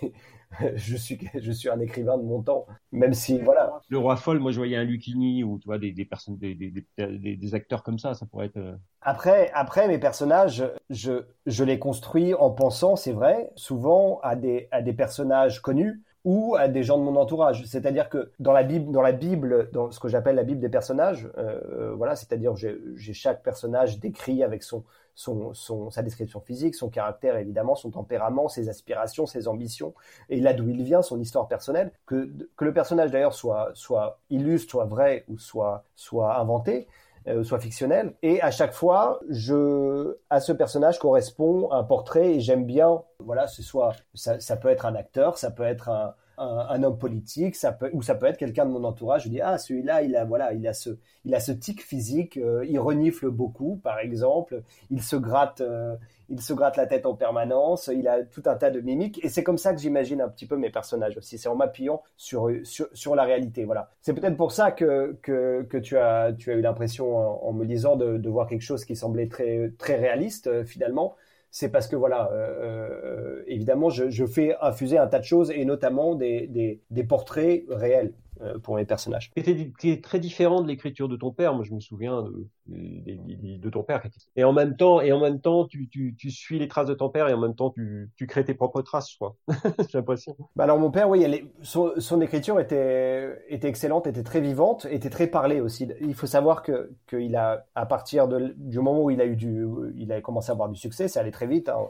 [0.74, 3.80] je suis je suis un écrivain de mon temps, même si voilà.
[3.88, 6.54] Le roi folle, moi je voyais un Lucchini ou tu vois des, des personnes des,
[6.54, 8.56] des, des, acteurs comme ça, ça pourrait être.
[8.56, 14.37] Euh, après après mes personnages, je je les construis en pensant, c'est vrai, souvent à
[14.37, 17.65] des à des personnages connus ou à des gens de mon entourage.
[17.67, 20.69] C'est-à-dire que dans la Bible, dans la Bible, dans ce que j'appelle la Bible des
[20.69, 24.83] personnages, euh, voilà, c'est-à-dire j'ai chaque personnage décrit avec son,
[25.15, 29.95] son, son, sa description physique, son caractère évidemment, son tempérament, ses aspirations, ses ambitions,
[30.29, 31.93] et là d'où il vient, son histoire personnelle.
[32.07, 36.89] Que, que le personnage d'ailleurs soit, soit illustre, soit vrai ou soit, soit inventé,
[37.29, 38.15] euh, soit fictionnel.
[38.23, 43.47] Et à chaque fois, je, à ce personnage correspond un portrait et j'aime bien, voilà,
[43.47, 47.57] ce soit, ça, ça peut être un acteur, ça peut être un, un, homme politique,
[47.92, 49.25] ou ça peut être quelqu'un de mon entourage.
[49.25, 50.90] Je dis ah celui-là il a voilà il a ce
[51.25, 55.96] il a ce tic physique, euh, il renifle beaucoup par exemple, il se gratte euh,
[56.29, 59.29] il se gratte la tête en permanence, il a tout un tas de mimiques et
[59.29, 61.38] c'est comme ça que j'imagine un petit peu mes personnages aussi.
[61.38, 63.64] C'est en m'appuyant sur, sur, sur la réalité.
[63.64, 63.90] Voilà.
[64.03, 67.64] C'est peut-être pour ça que, que, que tu as tu as eu l'impression en, me
[67.64, 71.14] lisant de, de voir quelque chose qui semblait très très réaliste euh, finalement
[71.59, 75.64] c'est parce que voilà, euh, euh, évidemment, je, fais infuser un tas de choses et
[75.64, 78.12] notamment des, des portraits réels.
[78.42, 79.31] Euh, pour mes personnages.
[79.37, 81.55] Est très différent de l'écriture de ton père.
[81.55, 84.03] Moi, je me souviens de, de, ton père.
[84.35, 86.92] Et en même temps, et en même temps, tu, tu, tu, suis les traces de
[86.92, 89.37] ton père et en même temps, tu, tu crées tes propres traces, crois.
[89.88, 90.37] J'ai l'impression.
[90.55, 91.25] Bah alors, mon père, oui,
[91.62, 95.88] son, son, écriture était, était excellente, était très vivante, était très parlée aussi.
[96.03, 99.64] Il faut savoir que qu'il a, à partir du moment où il a eu du,
[99.96, 101.70] il a commencé à avoir du succès, ça allait très vite.
[101.70, 101.88] Hein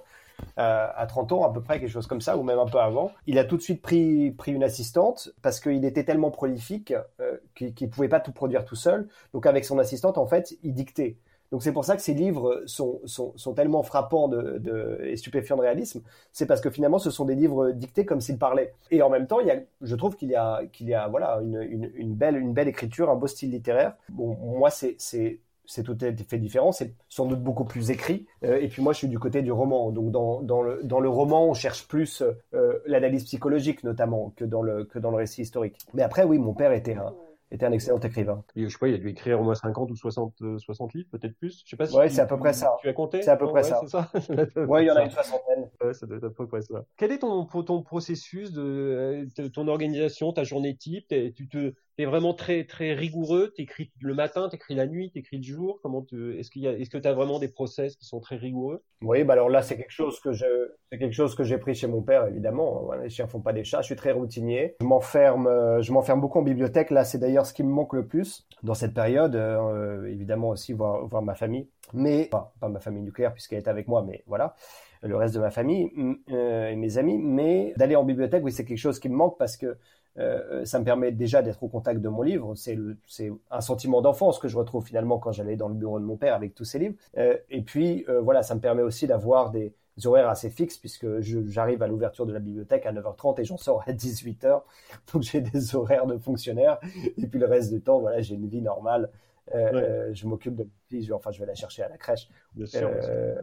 [0.59, 2.79] euh, à 30 ans à peu près, quelque chose comme ça, ou même un peu
[2.79, 3.12] avant.
[3.27, 7.37] Il a tout de suite pris, pris une assistante parce qu'il était tellement prolifique euh,
[7.55, 9.09] qu'il ne pouvait pas tout produire tout seul.
[9.33, 11.16] Donc avec son assistante, en fait, il dictait.
[11.53, 15.16] Donc c'est pour ça que ces livres sont, sont, sont tellement frappants de, de, et
[15.16, 16.03] stupéfiants de réalisme.
[16.33, 18.75] C'est parce que finalement, ce sont des livres dictés comme s'ils parlaient.
[18.90, 21.07] Et en même temps, il y a, je trouve qu'il y a, qu'il y a
[21.09, 23.94] voilà, une, une, une, belle, une belle écriture, un beau style littéraire.
[24.09, 28.26] Bon, moi, c'est, c'est tout à fait différent, c'est sans doute beaucoup plus écrit.
[28.44, 29.90] Euh, et puis moi, je suis du côté du roman.
[29.90, 32.22] Donc dans, dans, le, dans le roman, on cherche plus
[32.55, 35.79] euh, l'analyse psychologique notamment que dans, le, que dans le récit historique.
[35.94, 37.12] Mais après, oui, mon père était un,
[37.50, 38.44] était un excellent écrivain.
[38.55, 41.09] je sais pas, il a dû écrire au moins 50 ou 60, 60 euh, livres,
[41.12, 41.62] peut-être plus.
[41.64, 42.76] Je sais pas si ouais, c'est à peu près ça.
[42.81, 43.22] Tu as compté?
[43.22, 43.81] C'est à peu près ça.
[43.87, 44.11] ça.
[44.57, 45.70] ouais, il y en a une soixantaine.
[45.83, 46.85] Ouais, ça doit être à peu près ça.
[46.96, 51.09] Quel est ton, ton processus de ton organisation, ta journée type?
[51.09, 55.42] Tu te t'es vraiment très très rigoureux, t'écris le matin, t'écris la nuit, t'écris le
[55.42, 55.80] jour.
[55.82, 58.37] Comment tu, est-ce qu'il y est-ce que tu as vraiment des process qui sont très
[58.37, 58.82] rigoureux?
[59.02, 61.87] Oui, bah alors là c'est quelque chose que c'est quelque chose que j'ai pris chez
[61.87, 62.90] mon père évidemment.
[63.02, 63.80] Les chiens font pas des chats.
[63.80, 64.76] Je suis très routinier.
[64.80, 66.90] Je m'enferme, euh, je m'enferme beaucoup en bibliothèque.
[66.90, 69.35] Là, c'est d'ailleurs ce qui me manque le plus dans cette période.
[69.35, 73.68] Euh, évidemment aussi voir voir ma famille, mais pas, pas ma famille nucléaire puisqu'elle est
[73.68, 74.54] avec moi, mais voilà.
[75.02, 75.90] le reste de ma famille
[76.28, 77.18] et mes amis.
[77.18, 79.78] Mais d'aller en bibliothèque, oui, c'est quelque chose qui me manque parce que
[80.64, 82.55] ça me permet déjà d'être au contact de mon livre.
[82.57, 86.16] C'est un sentiment d'enfance que je retrouve finalement quand j'allais dans le bureau de mon
[86.16, 86.94] père avec tous ses livres.
[87.16, 89.74] et puis voilà, ça me permet aussi d'avoir des,
[90.05, 93.83] horaires assez fixes puisque j'arrive à l'ouverture de la bibliothèque à 9h30 et j'en sors
[93.87, 94.62] à 18h.
[95.12, 96.79] Donc j'ai des horaires de fonctionnaire
[97.16, 99.11] et puis le reste du temps, voilà, j'ai une vie normale.
[99.55, 102.29] Euh, euh je m'occupe de ma fille, enfin je vais la chercher à la crèche.
[102.55, 103.40] Bien sûr, euh,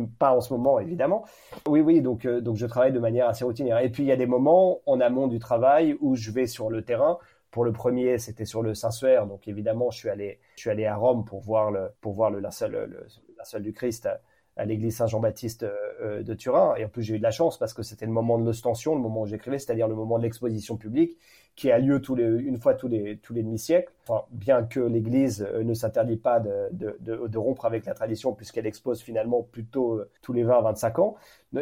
[0.00, 1.24] pas en ce moment évidemment.
[1.68, 3.78] Oui oui, donc euh, donc je travaille de manière assez routinière.
[3.78, 6.70] Et puis il y a des moments en amont du travail où je vais sur
[6.70, 7.18] le terrain.
[7.50, 10.86] Pour le premier, c'était sur le Saint-Suaire, donc évidemment, je suis allé, je suis allé
[10.86, 14.08] à Rome pour voir le, pour voir le linceul, le, du Christ
[14.56, 16.74] à l'église Saint-Jean-Baptiste euh, euh, de Turin.
[16.76, 18.94] Et en plus, j'ai eu de la chance parce que c'était le moment de l'ostension,
[18.94, 21.18] le moment où j'écrivais, c'est-à-dire le moment de l'exposition publique
[21.54, 23.92] qui a lieu les, une fois tous les, tous les demi-siècles.
[24.08, 29.00] Enfin, bien que l'Église euh, ne s'interdit pas de, rompre avec la tradition puisqu'elle expose
[29.00, 31.16] finalement plutôt tous les 20-25 ans.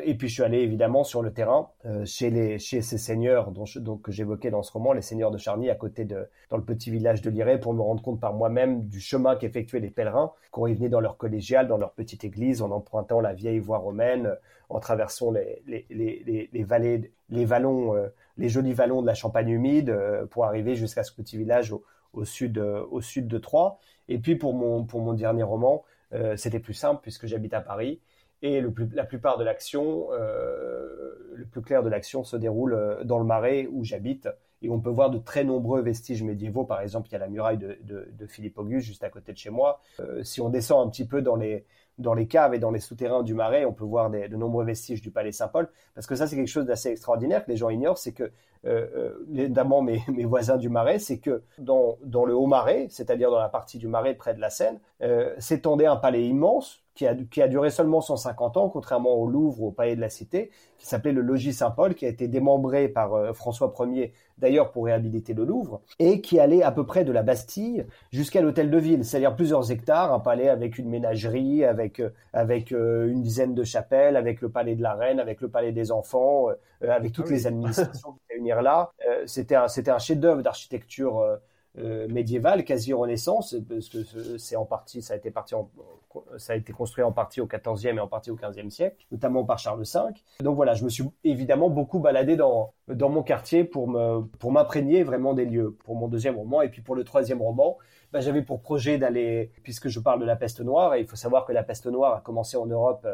[0.04, 3.50] Et puis je suis allé évidemment sur le terrain euh, chez les chez ces seigneurs
[3.50, 6.64] dont que j'évoquais dans ce roman, les seigneurs de Charny à côté de dans le
[6.64, 10.32] petit village de Liré pour me rendre compte par moi-même du chemin qu'effectuaient les pèlerins
[10.52, 13.78] quand ils venaient dans leur collégiale, dans leur petite église, en empruntant la vieille voie
[13.78, 14.36] romaine,
[14.68, 18.08] en traversant les les, les, les, vallées, les vallons, euh,
[18.40, 22.24] les jolis vallons de la Champagne humide euh, pour arriver jusqu'à ce petit village au,
[22.24, 23.78] sud au sud de Troyes.
[24.08, 25.84] Et puis pour mon pour mon dernier roman,
[26.34, 28.00] c'était plus simple puisque j'habite à Paris
[28.42, 33.18] et la plupart de l'action, euh, le plus clair de l'action se déroule euh, dans
[33.18, 34.28] le Marais où j'habite.
[34.62, 36.64] Et on peut voir de très nombreux vestiges médiévaux.
[36.64, 39.50] Par exemple, il y a la muraille de, Philippe Auguste juste à côté de chez
[39.50, 39.80] moi.
[40.00, 41.64] Euh, si on descend un petit peu dans les,
[42.00, 45.02] dans les caves et dans les souterrains du Marais, on peut voir de nombreux vestiges
[45.02, 45.68] du palais Saint-Paul.
[45.94, 48.24] Parce que ça, c'est quelque chose d'assez extraordinaire que les gens ignorent, c'est que,
[48.64, 53.48] euh, euh notamment mes, voisins du Marais, c'est que dans, le Haut-Marais, c'est-à-dire dans la
[53.48, 57.40] partie du Marais près de la Seine, euh, s'étendait un palais immense qui a, qui
[57.40, 61.12] a, duré seulement 150 ans, contrairement au Louvre, au Palais de la Cité, qui s'appelait
[61.12, 65.46] le Logis Saint-Paul, qui a été démembré par euh, François Ier, d'ailleurs pour réhabiliter le
[65.46, 69.34] Louvre, et qui allait à peu près de la Bastille jusqu'à l'Hôtel de Ville, c'est-à-dire
[69.34, 74.14] plusieurs hectares, un palais avec une ménagerie, avec euh, avec euh, une dizaine de chapelles,
[74.14, 76.48] avec le Palais de la Reine, avec le Palais des Enfants,
[76.82, 78.90] avec toutes ah les administrations qui réunir là.
[79.24, 81.38] c'était un c'était un chef-d'œuvre d'architecture
[81.78, 83.98] euh, médiévale, quasi renaissance, parce que
[84.38, 88.34] c'est en partie, ça a été construit en partie au XIVe et en partie au
[88.34, 90.00] XVe siècle, notamment par Charles V.
[90.40, 94.50] Donc voilà, je me suis évidemment beaucoup baladé dans dans mon quartier pour me pour
[94.50, 97.78] m'imprégner vraiment des lieux pour mon deuxième roman et puis pour le troisième roman.
[98.12, 101.14] Ben, j'avais pour projet d'aller, puisque je parle de la peste noire, et il faut
[101.14, 103.06] savoir que la peste noire a commencé en Europe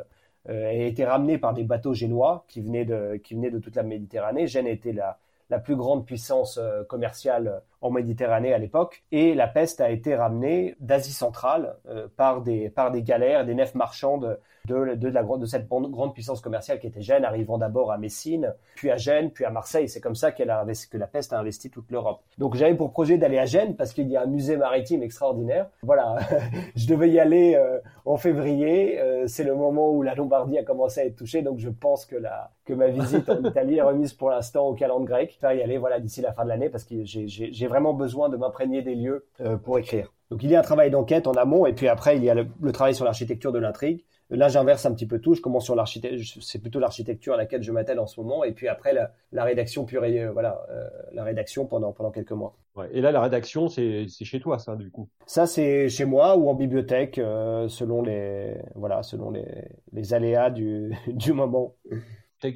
[0.48, 3.58] euh, et a été ramenée par des bateaux génois qui venaient de qui venaient de
[3.58, 4.46] toute la Méditerranée.
[4.46, 5.18] Gênes était la
[5.50, 9.04] la plus grande puissance euh, commerciale en Méditerranée à l'époque.
[9.12, 13.54] Et la peste a été ramenée d'Asie centrale euh, par, des, par des galères, des
[13.54, 17.92] nefs marchandes de, de, la, de cette grande puissance commerciale qui était Gênes, arrivant d'abord
[17.92, 19.88] à Messine, puis à Gênes, puis à Marseille.
[19.88, 22.20] C'est comme ça qu'elle a investi, que la peste a investi toute l'Europe.
[22.36, 25.68] Donc j'avais pour projet d'aller à Gênes parce qu'il y a un musée maritime extraordinaire.
[25.82, 26.16] Voilà,
[26.74, 29.00] je devais y aller euh, en février.
[29.26, 32.16] C'est le moment où la Lombardie a commencé à être touchée, donc je pense que,
[32.16, 35.62] la, que ma visite en Italie est remise pour l'instant au calendrier grec faire y
[35.62, 38.94] aller voilà d'ici la fin de l'année parce que j'ai vraiment besoin de m'imprégner des
[38.94, 40.12] lieux euh, pour écrire.
[40.30, 42.34] Donc il y a un travail d'enquête en amont et puis après il y a
[42.34, 44.04] le, travail sur l'architecture de l'intrigue.
[44.28, 47.62] Là j'inverse un petit peu tout, je commence sur l'architecture, c'est plutôt l'architecture à laquelle
[47.62, 50.88] je m'attelle en ce moment et puis après la, rédaction pure et euh, voilà euh,
[51.12, 52.56] la rédaction pendant pendant quelques mois.
[52.74, 55.08] Ouais, et là la rédaction c'est chez toi ça du coup?
[55.26, 59.46] Ça c'est chez moi ou en bibliothèque selon les voilà selon les,
[59.92, 61.74] les aléas du du moment.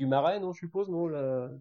[0.07, 1.09] Marais, non, je suppose, non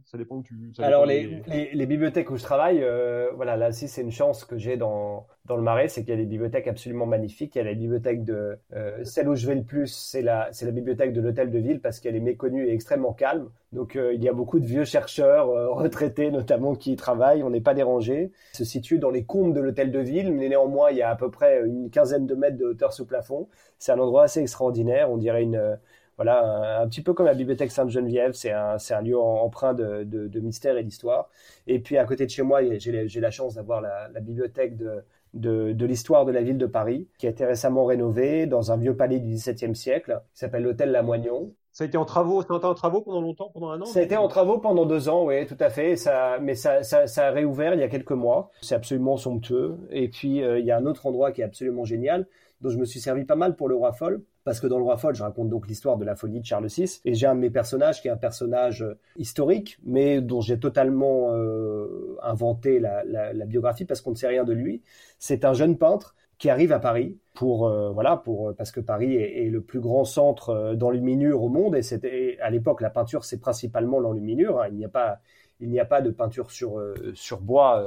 [0.05, 0.55] Ça dépend tu.
[0.79, 1.41] Alors les,
[1.73, 5.25] les, bibliothèques où je travaille, euh, voilà, là aussi c'est une chance que j'ai dans
[5.45, 7.55] dans le marais, c'est qu'il y a des bibliothèques absolument magnifiques.
[7.55, 10.51] Il y a la bibliothèque de euh, celle où je vais le plus, c'est la
[10.61, 13.49] la bibliothèque de l'hôtel de ville parce qu'elle est méconnue et extrêmement calme.
[13.71, 17.41] Donc euh, il y a beaucoup de vieux chercheurs retraités notamment qui y travaillent.
[17.41, 18.31] On n'est pas dérangé.
[18.53, 21.15] Se situe dans les combles de l'hôtel de ville, mais néanmoins il y a à
[21.15, 23.47] peu près une quinzaine de mètres de hauteur sous plafond.
[23.79, 25.09] C'est un endroit assez extraordinaire.
[25.09, 25.77] On dirait une
[26.19, 30.27] voilà, un, petit peu comme la bibliothèque Sainte-Geneviève, c'est un, un, lieu empreint de, de,
[30.27, 31.29] de mystère et d'histoire.
[31.65, 35.05] Et puis à côté de chez moi, j'ai la chance d'avoir la, la, bibliothèque de,
[35.33, 38.75] de, de l'histoire de la ville de Paris, qui a été récemment rénovée dans un
[38.75, 41.53] vieux palais du XVIIe siècle, qui s'appelle l'hôtel Lamoignon.
[41.71, 43.85] Ça a été en travaux, ça a été en travaux pendant longtemps, pendant un an.
[43.85, 45.95] Ça a été en travaux pendant deux ans, oui, tout à fait.
[45.95, 48.51] Ça, mais ça, ça, ça a réouvert il y a quelques mois.
[48.59, 49.77] C'est absolument somptueux.
[49.89, 52.27] Et puis euh, il y a un autre endroit qui est absolument génial,
[52.59, 54.83] dont je me suis servi pas mal pour le Roi Folle parce que dans le
[54.83, 57.35] Roi Folle, je raconte donc l'histoire de la folie de Charles VI, et j'ai un
[57.35, 62.79] de mes personnages qui est un personnage euh, historique, mais dont j'ai totalement euh, inventé
[62.79, 64.81] la, biographie parce qu'on ne sait rien de lui.
[65.19, 69.17] C'est un jeune peintre qui arrive à Paris pour euh, voilà pour parce que Paris
[69.17, 73.39] est, le plus grand centre d'enluminure au monde et c'était à l'époque la peinture c'est
[73.39, 74.61] principalement l'enluminure.
[74.61, 74.69] Hein.
[74.71, 75.19] il n'y a pas
[75.59, 76.81] il n'y a pas de peinture sur,
[77.13, 77.85] sur bois,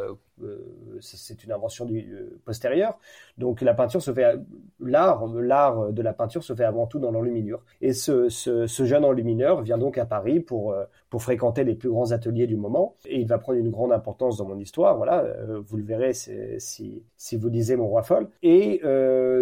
[1.01, 2.99] c'est une invention du, postérieure.
[3.39, 4.37] Donc la peinture se fait,
[4.81, 7.63] l'art, l'art de la peinture se fait avant tout dans l'enluminure.
[7.81, 8.29] Et ce,
[8.67, 10.75] jeune enlumineur vient donc à Paris pour,
[11.11, 12.97] pour fréquenter les plus grands ateliers du moment.
[13.07, 14.97] Et il va prendre une grande importance dans mon histoire.
[14.97, 15.25] Voilà,
[15.67, 18.29] vous le verrez si, vous lisez Mon Roi Folle.
[18.43, 18.81] Et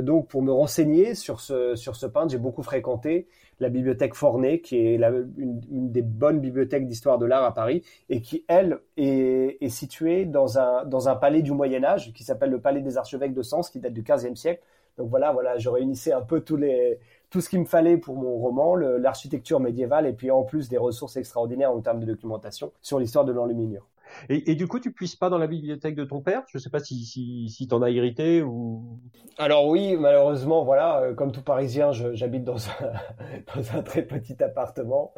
[0.02, 3.26] donc pour me renseigner sur ce, sur ce peintre, j'ai beaucoup fréquenté
[3.60, 8.20] la bibliothèque Forney, qui est une, des bonnes bibliothèques d'histoire de l'art à Paris, et
[8.22, 12.60] qui, elle, est, située dans un, dans un palais du Moyen Âge, qui s'appelle le
[12.60, 14.62] Palais des Archevêques de Sens, qui date du XVe siècle.
[14.98, 16.98] Donc voilà, voilà, je réunissais un peu les,
[17.30, 20.78] tout ce qu'il me fallait pour mon roman, l'architecture médiévale, et puis en plus des
[20.78, 23.86] ressources extraordinaires en termes de documentation sur l'histoire de l'enluminure.
[24.28, 26.42] Et, du coup, tu puisses pas dans la bibliothèque de ton père?
[26.48, 28.98] Je ne sais pas si, si, si t'en as hérité ou.
[29.38, 35.14] Alors oui, malheureusement, voilà, euh, comme tout Parisien, j'habite dans un, très petit appartement.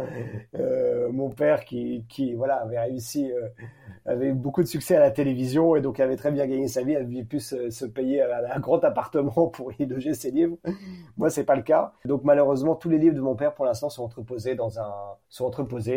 [0.54, 3.48] Euh, mon père, qui, voilà, avait réussi, euh,
[4.06, 6.94] avait beaucoup de succès à la télévision et donc avait très bien gagné sa vie,
[6.94, 10.56] avait pu se, payer un, grand appartement pour y loger ses livres.
[11.16, 11.92] Moi, c'est pas le cas.
[12.04, 14.56] Donc malheureusement, tous les livres de mon père, pour l'instant, sont entreposés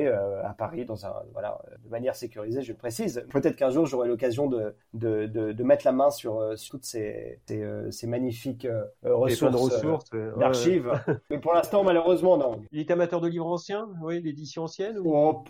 [0.08, 2.62] à Paris de manière sécurisée.
[2.62, 3.26] Je précise.
[3.32, 7.40] Peut-être qu'un jour j'aurai l'occasion de, de, de, mettre la main sur, euh, toutes ces,
[7.48, 10.92] ces, euh, magnifiques euh, ressources, d'archives.
[11.32, 12.62] Mais pour l'instant, malheureusement, non.
[12.72, 15.44] Il est amateur de livres anciens, oui, l'édition ancienne oh,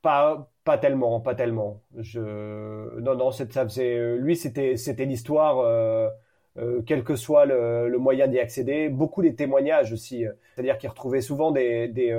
[0.00, 1.82] pas, pas tellement, pas tellement.
[1.98, 3.00] Je...
[3.00, 4.16] Non, non, ça faisait...
[4.18, 5.56] lui, c'était, c'était l'histoire.
[6.86, 11.50] quel que soit le, moyen d'y accéder, beaucoup des témoignages aussi, c'est-à-dire qu'il retrouvait souvent
[11.50, 12.12] des, des,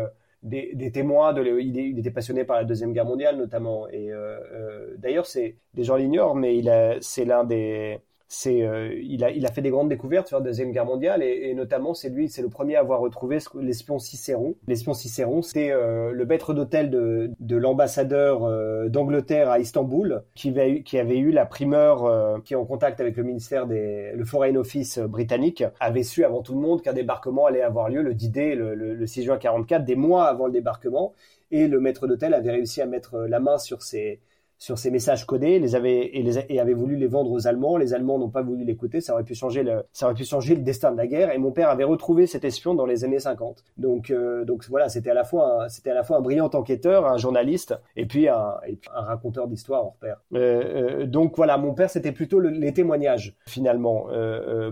[0.44, 1.34] des, témoins.
[1.34, 3.88] De, il, était passionné par la deuxième guerre mondiale notamment.
[3.90, 8.94] Et euh, euh, d'ailleurs, c'est des gens l'ignorent, mais il c'est l'un des c'est euh,
[9.02, 11.94] il a il a fait des grandes découvertes sur la deuxième guerre mondiale et, notamment
[11.94, 14.56] c'est lui c'est le premier à avoir retrouvé l'espion Cicéron.
[14.68, 20.50] L'espion Cicéron c'était euh, le maître d'hôtel de, de l'ambassadeur euh, d'Angleterre à Istanbul qui
[20.50, 24.26] avait, qui avait eu la primeur qui est en contact avec le ministère des le
[24.26, 28.14] Foreign Office britannique avait su avant tout le monde qu'un débarquement allait avoir lieu le
[28.14, 31.14] 10 d le, le, le 6 juin 44 des mois avant le débarquement.
[31.50, 34.20] Et le maître d'hôtel avait réussi à mettre la main sur ses
[34.58, 37.78] sur ces messages codés, les avait et, les, et avait voulu les vendre aux Allemands.
[37.78, 39.02] Les Allemands n'ont pas voulu l'écouter.
[39.02, 41.32] Ça aurait pu changer le, ça aurait pu changer le destin de la guerre.
[41.32, 43.64] Et mon père avait retrouvé cet espion dans les années 50.
[43.78, 47.06] Donc, euh, donc voilà, c'était à la fois, c'était à la fois un brillant enquêteur,
[47.06, 48.56] un journaliste, et puis un,
[48.94, 50.22] un raconteur d'histoire hors pair.
[50.34, 54.08] Euh, euh, donc voilà, mon père, c'était plutôt les témoignages finalement,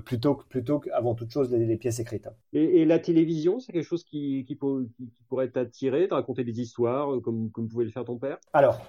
[0.03, 2.27] plutôt plutôt qu'avant toute chose les, pièces écrites.
[2.53, 6.61] Et, et, la télévision, c'est quelque chose qui, qui, qui pourrait t'attirer, de raconter des
[6.61, 8.37] histoires comme comme pouvait le faire ton père?
[8.53, 8.79] Alors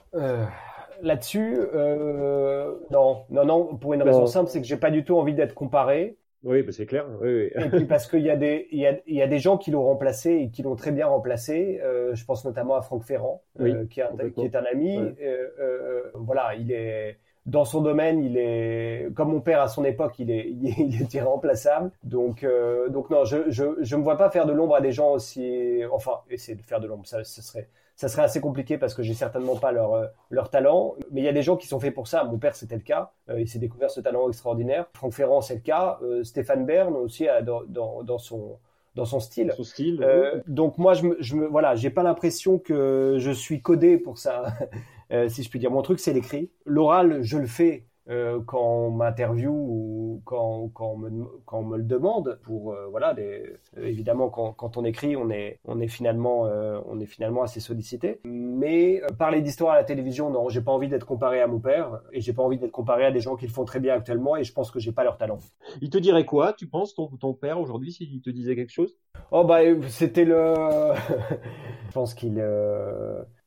[1.03, 5.17] là-dessus, euh, non, non, non, pour une raison simple, c'est que j'ai pas du tout
[5.17, 6.17] envie d'être comparé.
[6.43, 7.07] Oui, bah c'est clair.
[7.21, 7.65] Oui, oui.
[7.65, 9.83] Et puis parce qu'il y a des, y a, y a des gens qui l'ont
[9.83, 11.81] remplacé et qui l'ont très bien remplacé.
[11.83, 14.99] Euh, je pense notamment à Franck Ferrand, euh, qui, est un, qui, est un, ami.
[16.15, 20.31] Voilà, il est dans son domaine, il est comme mon père à son époque, il
[20.31, 21.91] est, il est, irremplaçable.
[22.03, 24.93] Donc, euh, donc non, je, je, je me vois pas faire de l'ombre à des
[24.93, 25.83] gens aussi.
[25.91, 29.03] Enfin, essayer de faire de l'ombre, ça, ce serait ça serait assez compliqué parce que
[29.03, 30.97] j'ai certainement pas leur, euh, leur talent.
[31.13, 32.25] Mais il y a des gens qui sont faits pour ça.
[32.25, 33.11] Mon père, c'était le cas.
[33.31, 34.87] Euh, il s'est découvert ce talent extraordinaire.
[34.93, 35.99] Franck Ferrand, c'est le cas.
[36.03, 38.59] Euh, Stéphane Bern aussi dans, dans, dans son
[38.97, 39.53] dans son style.
[39.57, 40.03] Son style.
[40.03, 43.99] Euh, donc moi, je me, je me voilà, j'ai pas l'impression que je suis codé
[43.99, 44.55] pour ça,
[45.29, 45.71] si je puis dire.
[45.71, 46.51] Mon truc, c'est l'écrit.
[46.65, 51.65] L'oral, je le fais euh, quand on m'interviewe ou quand, quand, on me, quand on
[51.65, 52.39] me le demande.
[52.43, 56.43] Pour euh, voilà, des, euh, évidemment, quand, quand, on écrit, on est, on est finalement,
[56.87, 58.21] on est finalement assez sollicité.
[58.25, 62.01] Mais parler d'histoire à la télévision, non, j'ai pas envie d'être comparé à mon père
[62.13, 64.37] et j'ai pas envie d'être comparé à des gens qui le font très bien actuellement
[64.37, 65.39] et je pense que j'ai pas leur talent.
[65.81, 68.97] Il te dirait quoi, tu penses, ton, ton père aujourd'hui, s'il te disait quelque chose?
[69.33, 70.55] Oh bah, c'était le.
[71.89, 72.43] je pense qu'il.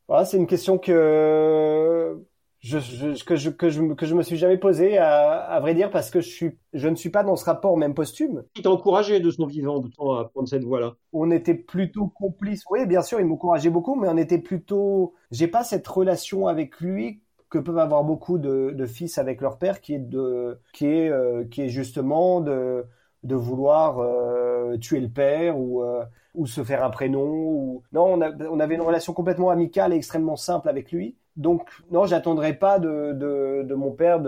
[0.10, 2.20] Voilà, c'est une question que
[2.62, 5.76] je, je, que, je, que, je, que je me suis jamais posé, à, à, vrai
[5.76, 8.44] dire, parce que je, suis, je ne suis pas dans ce rapport même posthume.
[8.56, 12.08] Il t'a encouragé de son vivant de temps à prendre cette voie-là On était plutôt
[12.08, 12.64] complices.
[12.72, 15.14] Oui, bien sûr, il m'encourageait beaucoup, mais on était plutôt.
[15.30, 19.60] J'ai pas cette relation avec lui que peuvent avoir beaucoup de, de fils avec leur
[19.60, 22.84] père, qui est de, qui est, euh, qui est justement de,
[23.24, 26.04] de vouloir euh, tuer le père ou, euh,
[26.36, 27.28] ou se faire un prénom.
[27.28, 27.84] Ou...
[27.92, 32.06] Non, on, on avait une relation complètement amicale et extrêmement simple avec lui donc, non,
[32.06, 34.22] j'attendrai pas de, de, mon père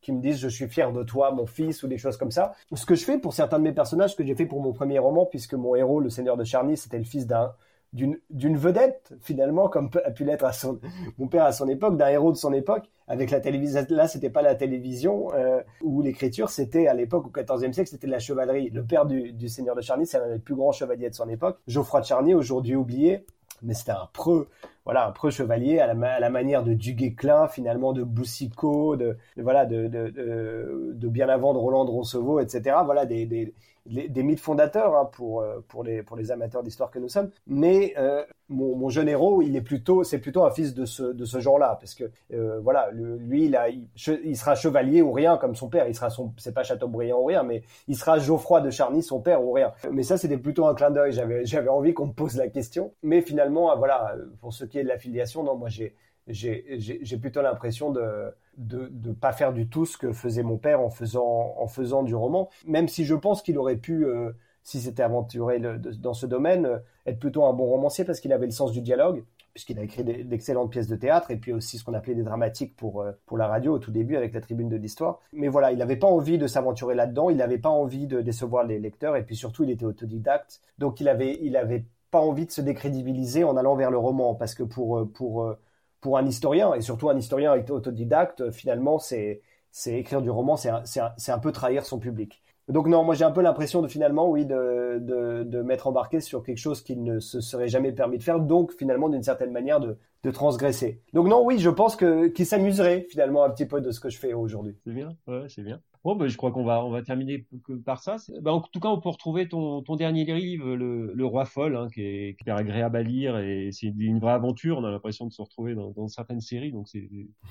[0.00, 2.54] qui me dise je suis fier de toi, mon fils, ou des choses comme ça.
[2.72, 4.72] Ce que je fais pour certains de mes personnages, ce que j'ai fait pour mon
[4.72, 7.52] premier roman, puisque mon héros, le Seigneur de Charny, c'était le fils d'un
[7.94, 10.80] d'une vedette finalement comme a pu l'être à son
[11.16, 14.30] mon père à son époque d'un héros de son époque avec la télévision là c'était
[14.30, 18.70] pas la télévision euh, ou l'écriture c'était à l'époque au XIVe siècle c'était la chevalerie.
[18.70, 21.28] Le père du, du seigneur de Charny c'est un des plus grands chevaliers de son
[21.28, 21.58] époque.
[21.68, 23.24] Geoffroy de Charny aujourd'hui oublié
[23.62, 24.48] mais c'était un preux
[24.84, 31.08] voilà un preux chevalier à la, manière de Duguay-Clin finalement de Boussicot de, voilà de,
[31.08, 33.54] bien avant de Roland de Roncevaux etc voilà des, des
[33.86, 37.30] des mythes fondateurs hein, pour euh, pour les pour les amateurs d'histoire que nous sommes.
[37.46, 41.02] Mais euh, mon, mon, jeune héros, il est plutôt c'est plutôt un fils de ce
[41.02, 45.36] de ce genre-là parce que euh, voilà, lui il, a, il, sera chevalier ou rien
[45.36, 45.86] comme son père.
[45.86, 49.20] Il sera son c'est pas Chateaubriand ou rien, mais il sera Geoffroy de Charny son
[49.20, 49.72] père ou rien.
[49.92, 51.12] Mais ça c'était plutôt un clin d'œil.
[51.12, 52.92] J'avais envie qu'on me pose la question.
[53.02, 55.94] Mais finalement voilà pour ce qui de l'affiliation, non moi j'ai
[56.26, 60.80] j'ai plutôt l'impression de de ne pas faire du tout ce que faisait mon père
[60.80, 64.80] en faisant, en faisant du roman, même si je pense qu'il aurait pu, euh, si
[64.80, 68.52] c'était aventuré dans ce domaine, euh, être plutôt un bon romancier parce qu'il avait le
[68.52, 71.94] sens du dialogue, puisqu'il a écrit d'excellentes pièces de théâtre et puis aussi ce qu'on
[71.94, 74.76] appelait des dramatiques pour, euh, pour la radio au tout début avec la tribune de
[74.76, 75.20] l'histoire.
[75.32, 78.64] Mais voilà, il n'avait pas envie de s'aventurer là-dedans, il n'avait pas envie de décevoir
[78.64, 81.84] les lecteurs et puis surtout il était autodidacte, donc il avait, il avait
[82.14, 85.56] pas envie de se décrédibiliser en allant vers le roman parce que pour, pour
[86.04, 89.40] pour un historien, et surtout un historien autodidacte, finalement, c'est
[89.86, 92.42] écrire du roman, c'est un, peu trahir son public.
[92.68, 96.20] Donc non, moi j'ai un peu l'impression de finalement, oui, de, de, de m'être embarqué
[96.20, 99.50] sur quelque chose qui ne se serait jamais permis de faire, donc finalement d'une certaine
[99.50, 101.00] manière de, de transgresser.
[101.14, 104.10] Donc non, oui, je pense que qu'il s'amuserait finalement un petit peu de ce que
[104.10, 104.76] je fais aujourd'hui.
[104.84, 105.80] C'est bien, ouais, c'est bien.
[106.04, 107.46] Bon, ben, je crois qu'on va on va terminer
[107.86, 108.16] par ça.
[108.42, 111.76] Ben, en tout cas, on peut retrouver ton, ton dernier livre, le, le Roi folle,
[111.76, 114.78] hein, qui, est, qui est agréable à lire et c'est une vraie aventure.
[114.78, 117.08] On a l'impression de se retrouver dans, dans certaines séries, donc c'est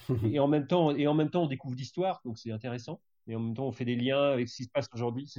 [0.24, 3.36] et en même temps et en même temps on découvre l'histoire, donc c'est intéressant et
[3.36, 5.34] en même temps on fait des liens avec ce qui se passe aujourd'hui.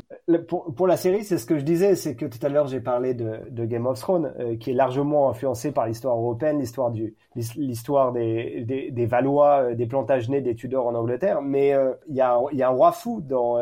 [0.49, 3.15] Pour, la série, c'est ce que je disais, c'est que tout à l'heure j'ai parlé
[3.15, 8.91] de, Game of Thrones, euh, qui est largement influencé par l'histoire européenne, l'histoire des, des,
[8.91, 12.69] des, Valois, euh, des Plantagenets, des Tudors en Angleterre, mais euh, il y, a, un
[12.69, 13.59] roi fou dans,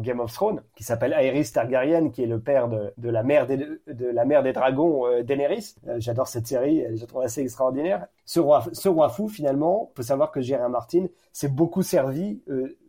[0.00, 3.46] Game of Thrones qui s'appelle Aerys Targaryen, qui est le père de, de la mère
[3.46, 5.74] des, de la mère des dragons Daenerys.
[5.96, 8.06] J'adore cette série, je la trouve assez extraordinaire.
[8.24, 12.42] Ce roi, ce roi fou, finalement, faut savoir que Gérard Martin s'est beaucoup servi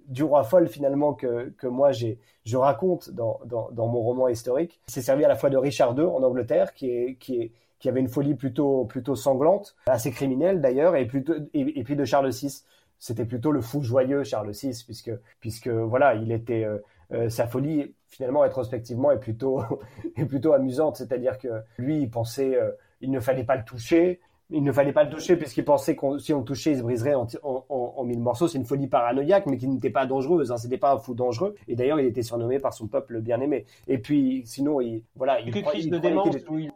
[0.10, 4.82] du roi folle finalement que, que moi j'ai je raconte dans, dans, mon roman historique.
[4.88, 7.88] C'est servi à la fois de Richard II en Angleterre qui est qui est qui
[7.88, 12.32] avait une folie plutôt plutôt sanglante, assez criminelle d'ailleurs, et plutôt et, puis de Charles
[12.32, 12.64] VI.
[12.98, 16.80] C'était plutôt le fou joyeux Charles VI puisque puisque voilà il était euh,
[17.14, 19.64] euh, sa folie finalement rétrospectivement est plutôt
[20.18, 24.20] est plutôt amusante, c'est-à-dire que lui il pensait euh, il ne fallait pas le toucher,
[24.52, 26.82] il ne fallait pas le toucher puisqu'il pensait que si on le touchait, il se
[26.82, 28.48] briserait en, en, en, mille morceaux.
[28.48, 30.52] C'est une folie paranoïaque, mais qui n'était pas dangereuse.
[30.52, 30.58] Hein.
[30.58, 31.56] C'était pas un fou dangereux.
[31.68, 33.66] Et d'ailleurs, il était surnommé par son peuple bien-aimé.
[33.88, 36.36] Et puis, sinon, il voilà, il, il, de démence,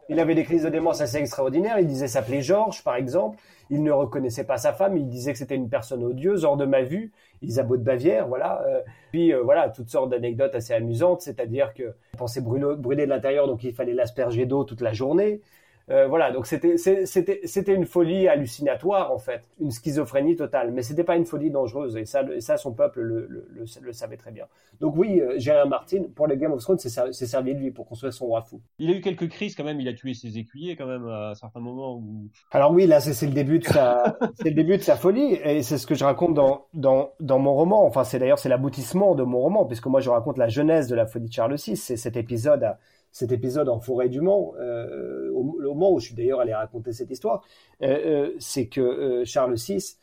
[0.10, 1.80] il, avait des crises de démence assez extraordinaires.
[1.80, 3.40] Il disait s'appeler Georges, par exemple.
[3.72, 4.96] Il ne reconnaissait pas sa femme.
[4.96, 7.12] Il disait que c'était une personne odieuse, hors de ma vue.
[7.42, 8.62] Isabeau de Bavière, voilà.
[8.68, 13.06] Euh, puis euh, voilà, toutes sortes d'anecdotes assez amusantes, c'est-à-dire que il pensait brûler, brûler
[13.06, 15.42] de l'intérieur, donc il fallait l'asperger d'eau toute la journée.
[15.90, 21.18] Euh, voilà, donc c'était une folie hallucinatoire en fait, une schizophrénie totale, mais c'était pas
[21.18, 24.46] une folie dangereuse et ça et ça son peuple le, le, le, savait très bien.
[24.80, 27.86] Donc oui, euh, Gérard Martin pour les Game of Thrones c'est servi de lui pour
[27.86, 28.62] construire son roi fou.
[28.80, 31.34] Il a eu quelques crises quand même, il a tué ses écuyers quand même à
[31.36, 31.98] certains moments.
[31.98, 32.30] Où...
[32.52, 35.64] Alors oui, là c'est le début de sa c'est le début de sa folie et
[35.64, 37.86] c'est ce que je raconte dans dans dans mon roman.
[37.86, 40.96] Enfin c'est d'ailleurs c'est l'aboutissement de mon roman puisque moi je raconte la genèse de
[40.96, 41.76] la folie de Charles VI.
[41.76, 42.80] C'est cet épisode à
[43.14, 46.94] cet épisode en forêt du Mans, euh, au, moment où je suis d'ailleurs allé raconter
[46.94, 47.44] cette histoire,
[47.82, 49.98] euh, euh, c'est que Charles VI,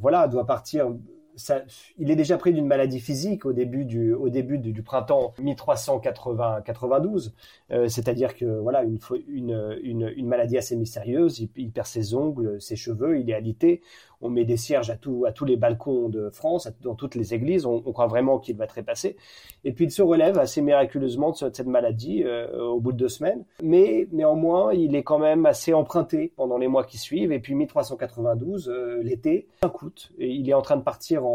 [0.00, 0.92] voilà, doit partir
[1.98, 7.34] il est déjà pris d'une maladie physique au début du, au début du, printemps 1392,
[7.70, 11.40] euh, c'est-à-dire que voilà une, une, une, maladie assez mystérieuse.
[11.56, 13.80] Il, perd ses ongles, ses cheveux, il est alité.
[14.22, 17.32] On met des cierges à, tout, à tous les balcons de France, dans toutes les
[17.32, 17.64] églises.
[17.64, 19.16] On, croit vraiment qu'il va trépasser.
[19.64, 23.08] Et puis il se relève assez miraculeusement de cette maladie euh, au bout de deux
[23.08, 23.44] semaines.
[23.62, 27.32] Mais néanmoins, il est quand même assez emprunté pendant les mois qui suivent.
[27.32, 31.29] Et puis 1392, euh, l'été, un août, et il est en train de partir en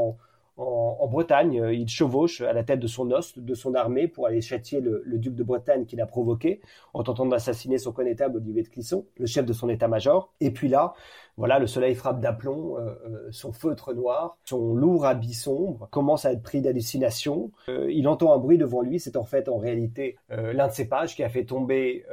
[0.58, 1.62] en, Bretagne.
[1.62, 4.82] Euh, il chevauche à la tête de son os, de son armée, pour aller châtier
[4.82, 6.62] le, duc de Bretagne qu'il a provoqué
[6.93, 10.34] en tentant d'assassiner son connétable Olivier de Clisson, le chef de son état-major.
[10.39, 10.93] Et puis là,
[11.38, 16.24] voilà, le soleil frappe d'aplomb, euh, euh, son feutre noir, son lourd habit sombre commence
[16.24, 17.52] à être pris d'hallucination.
[17.68, 20.88] Euh, il entend un bruit devant lui, c'est en fait en réalité l'un de ses
[20.88, 22.06] pages qui a fait tomber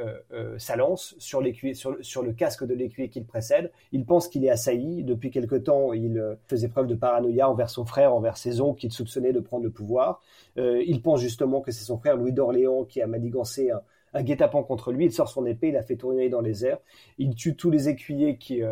[0.58, 1.42] sa lance sur,
[1.74, 3.70] sur, sur le casque de l'écuyer qu'il précède.
[3.92, 5.02] Il pense qu'il est assailli.
[5.04, 8.92] Depuis quelque temps, il faisait preuve de paranoïa envers son frère, envers ses oncles qu'il
[8.92, 10.20] soupçonnait de prendre le pouvoir.
[10.56, 13.70] il pense justement que c'est son frère Louis d'Orléans qui a manigancé
[14.14, 15.06] un, guet-apens contre lui.
[15.06, 16.78] Il sort son épée, il a fait tourner dans les airs.
[17.18, 18.62] Il tue tous les écuyers qui,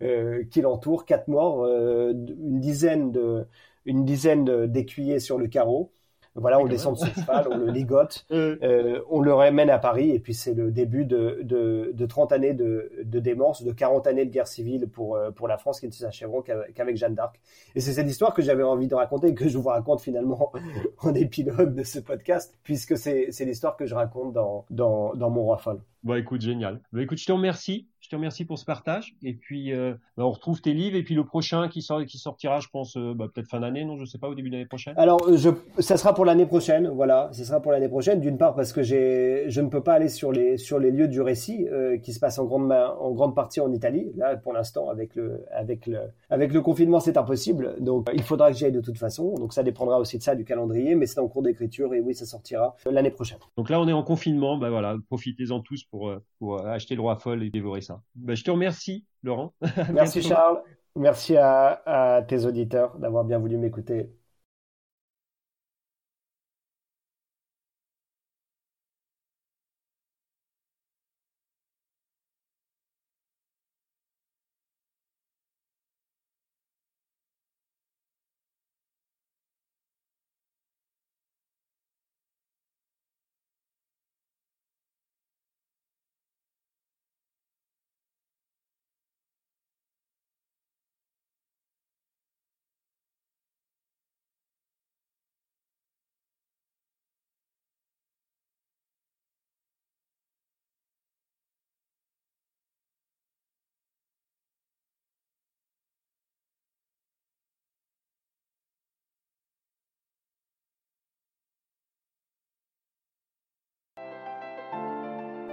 [0.00, 1.04] qui l'entourent.
[1.04, 3.46] Quatre morts, une dizaine de,
[3.86, 5.92] une dizaine d'écuyers sur le carreau.
[6.36, 10.10] Voilà, on descend de son cheval, on le ligote, euh, on le ramène à Paris,
[10.10, 14.08] et puis c'est le début de, de, de 30 années de, de, démence, de 40
[14.08, 17.40] années de guerre civile pour, euh, pour la France qui ne s'achèveront qu'avec Jeanne d'Arc.
[17.76, 20.50] Et c'est cette histoire que j'avais envie de raconter et que je vous raconte finalement
[21.02, 25.44] en épilogue de ce podcast, puisque c'est l'histoire que je raconte dans, dans, dans Mon
[25.44, 25.82] Roi Folle.
[26.02, 26.80] Bon, écoute, génial.
[26.92, 27.88] Bah, écoute, je te remercie.
[28.04, 29.16] Je te remercie pour ce partage.
[29.22, 30.94] Et puis, euh, bah, on retrouve tes livres.
[30.94, 33.82] Et puis, le prochain qui, sort, qui sortira, je pense, euh, bah, peut-être fin d'année,
[33.86, 34.92] non Je sais pas, au début de l'année prochaine.
[34.98, 35.48] Alors, euh, je,
[35.78, 36.86] ça sera pour l'année prochaine.
[36.88, 38.20] Voilà, ça sera pour l'année prochaine.
[38.20, 41.22] D'une part, parce que je ne peux pas aller sur les, sur les lieux du
[41.22, 41.66] récit
[42.02, 44.12] qui se passe en grande, en grande partie en Italie.
[44.18, 47.76] Là, pour l'instant, avec le, avec le, avec le confinement, c'est impossible.
[47.80, 49.32] Donc, il faudra que j'y aille de toute façon.
[49.36, 50.94] Donc, ça dépendra aussi de ça, du calendrier.
[50.94, 51.94] Mais c'est en cours d'écriture.
[51.94, 53.38] Et oui, ça sortira l'année prochaine.
[53.56, 54.58] Donc là, on est en confinement.
[54.58, 57.93] Ben voilà, profitez-en tous pour, pour acheter le roi folle et dévorer ça.
[58.14, 59.54] Ben, je te remercie Merci, Laurent.
[59.92, 60.62] Merci, Charles.
[60.96, 64.10] Merci à tes auditeurs d'avoir bien voulu m'écouter.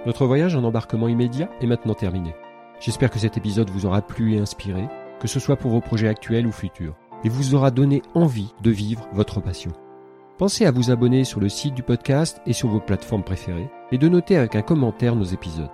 [0.04, 2.34] Notre voyage en embarquement immédiat est maintenant terminé.
[2.80, 4.88] J'espère que cet épisode vous aura plu et inspiré,
[5.20, 8.72] que ce soit pour vos projets actuels ou futurs, et vous aura donné envie de
[8.72, 9.70] vivre votre passion.
[10.38, 13.98] Pensez à vous abonner sur le site du podcast et sur vos plateformes préférées, et
[13.98, 15.70] de noter avec un commentaire nos épisodes.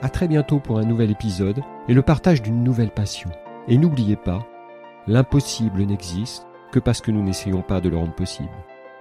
[0.00, 3.28] À très bientôt pour un nouvel épisode et le partage d'une nouvelle passion.
[3.68, 4.46] Et n'oubliez pas,
[5.06, 8.48] l'impossible n'existe que parce que nous n'essayons pas de le rendre possible.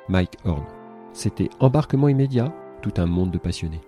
[0.10, 0.66] Mike Horn.
[1.14, 3.82] C'était Embarquement immédiat, tout un monde de passionnés.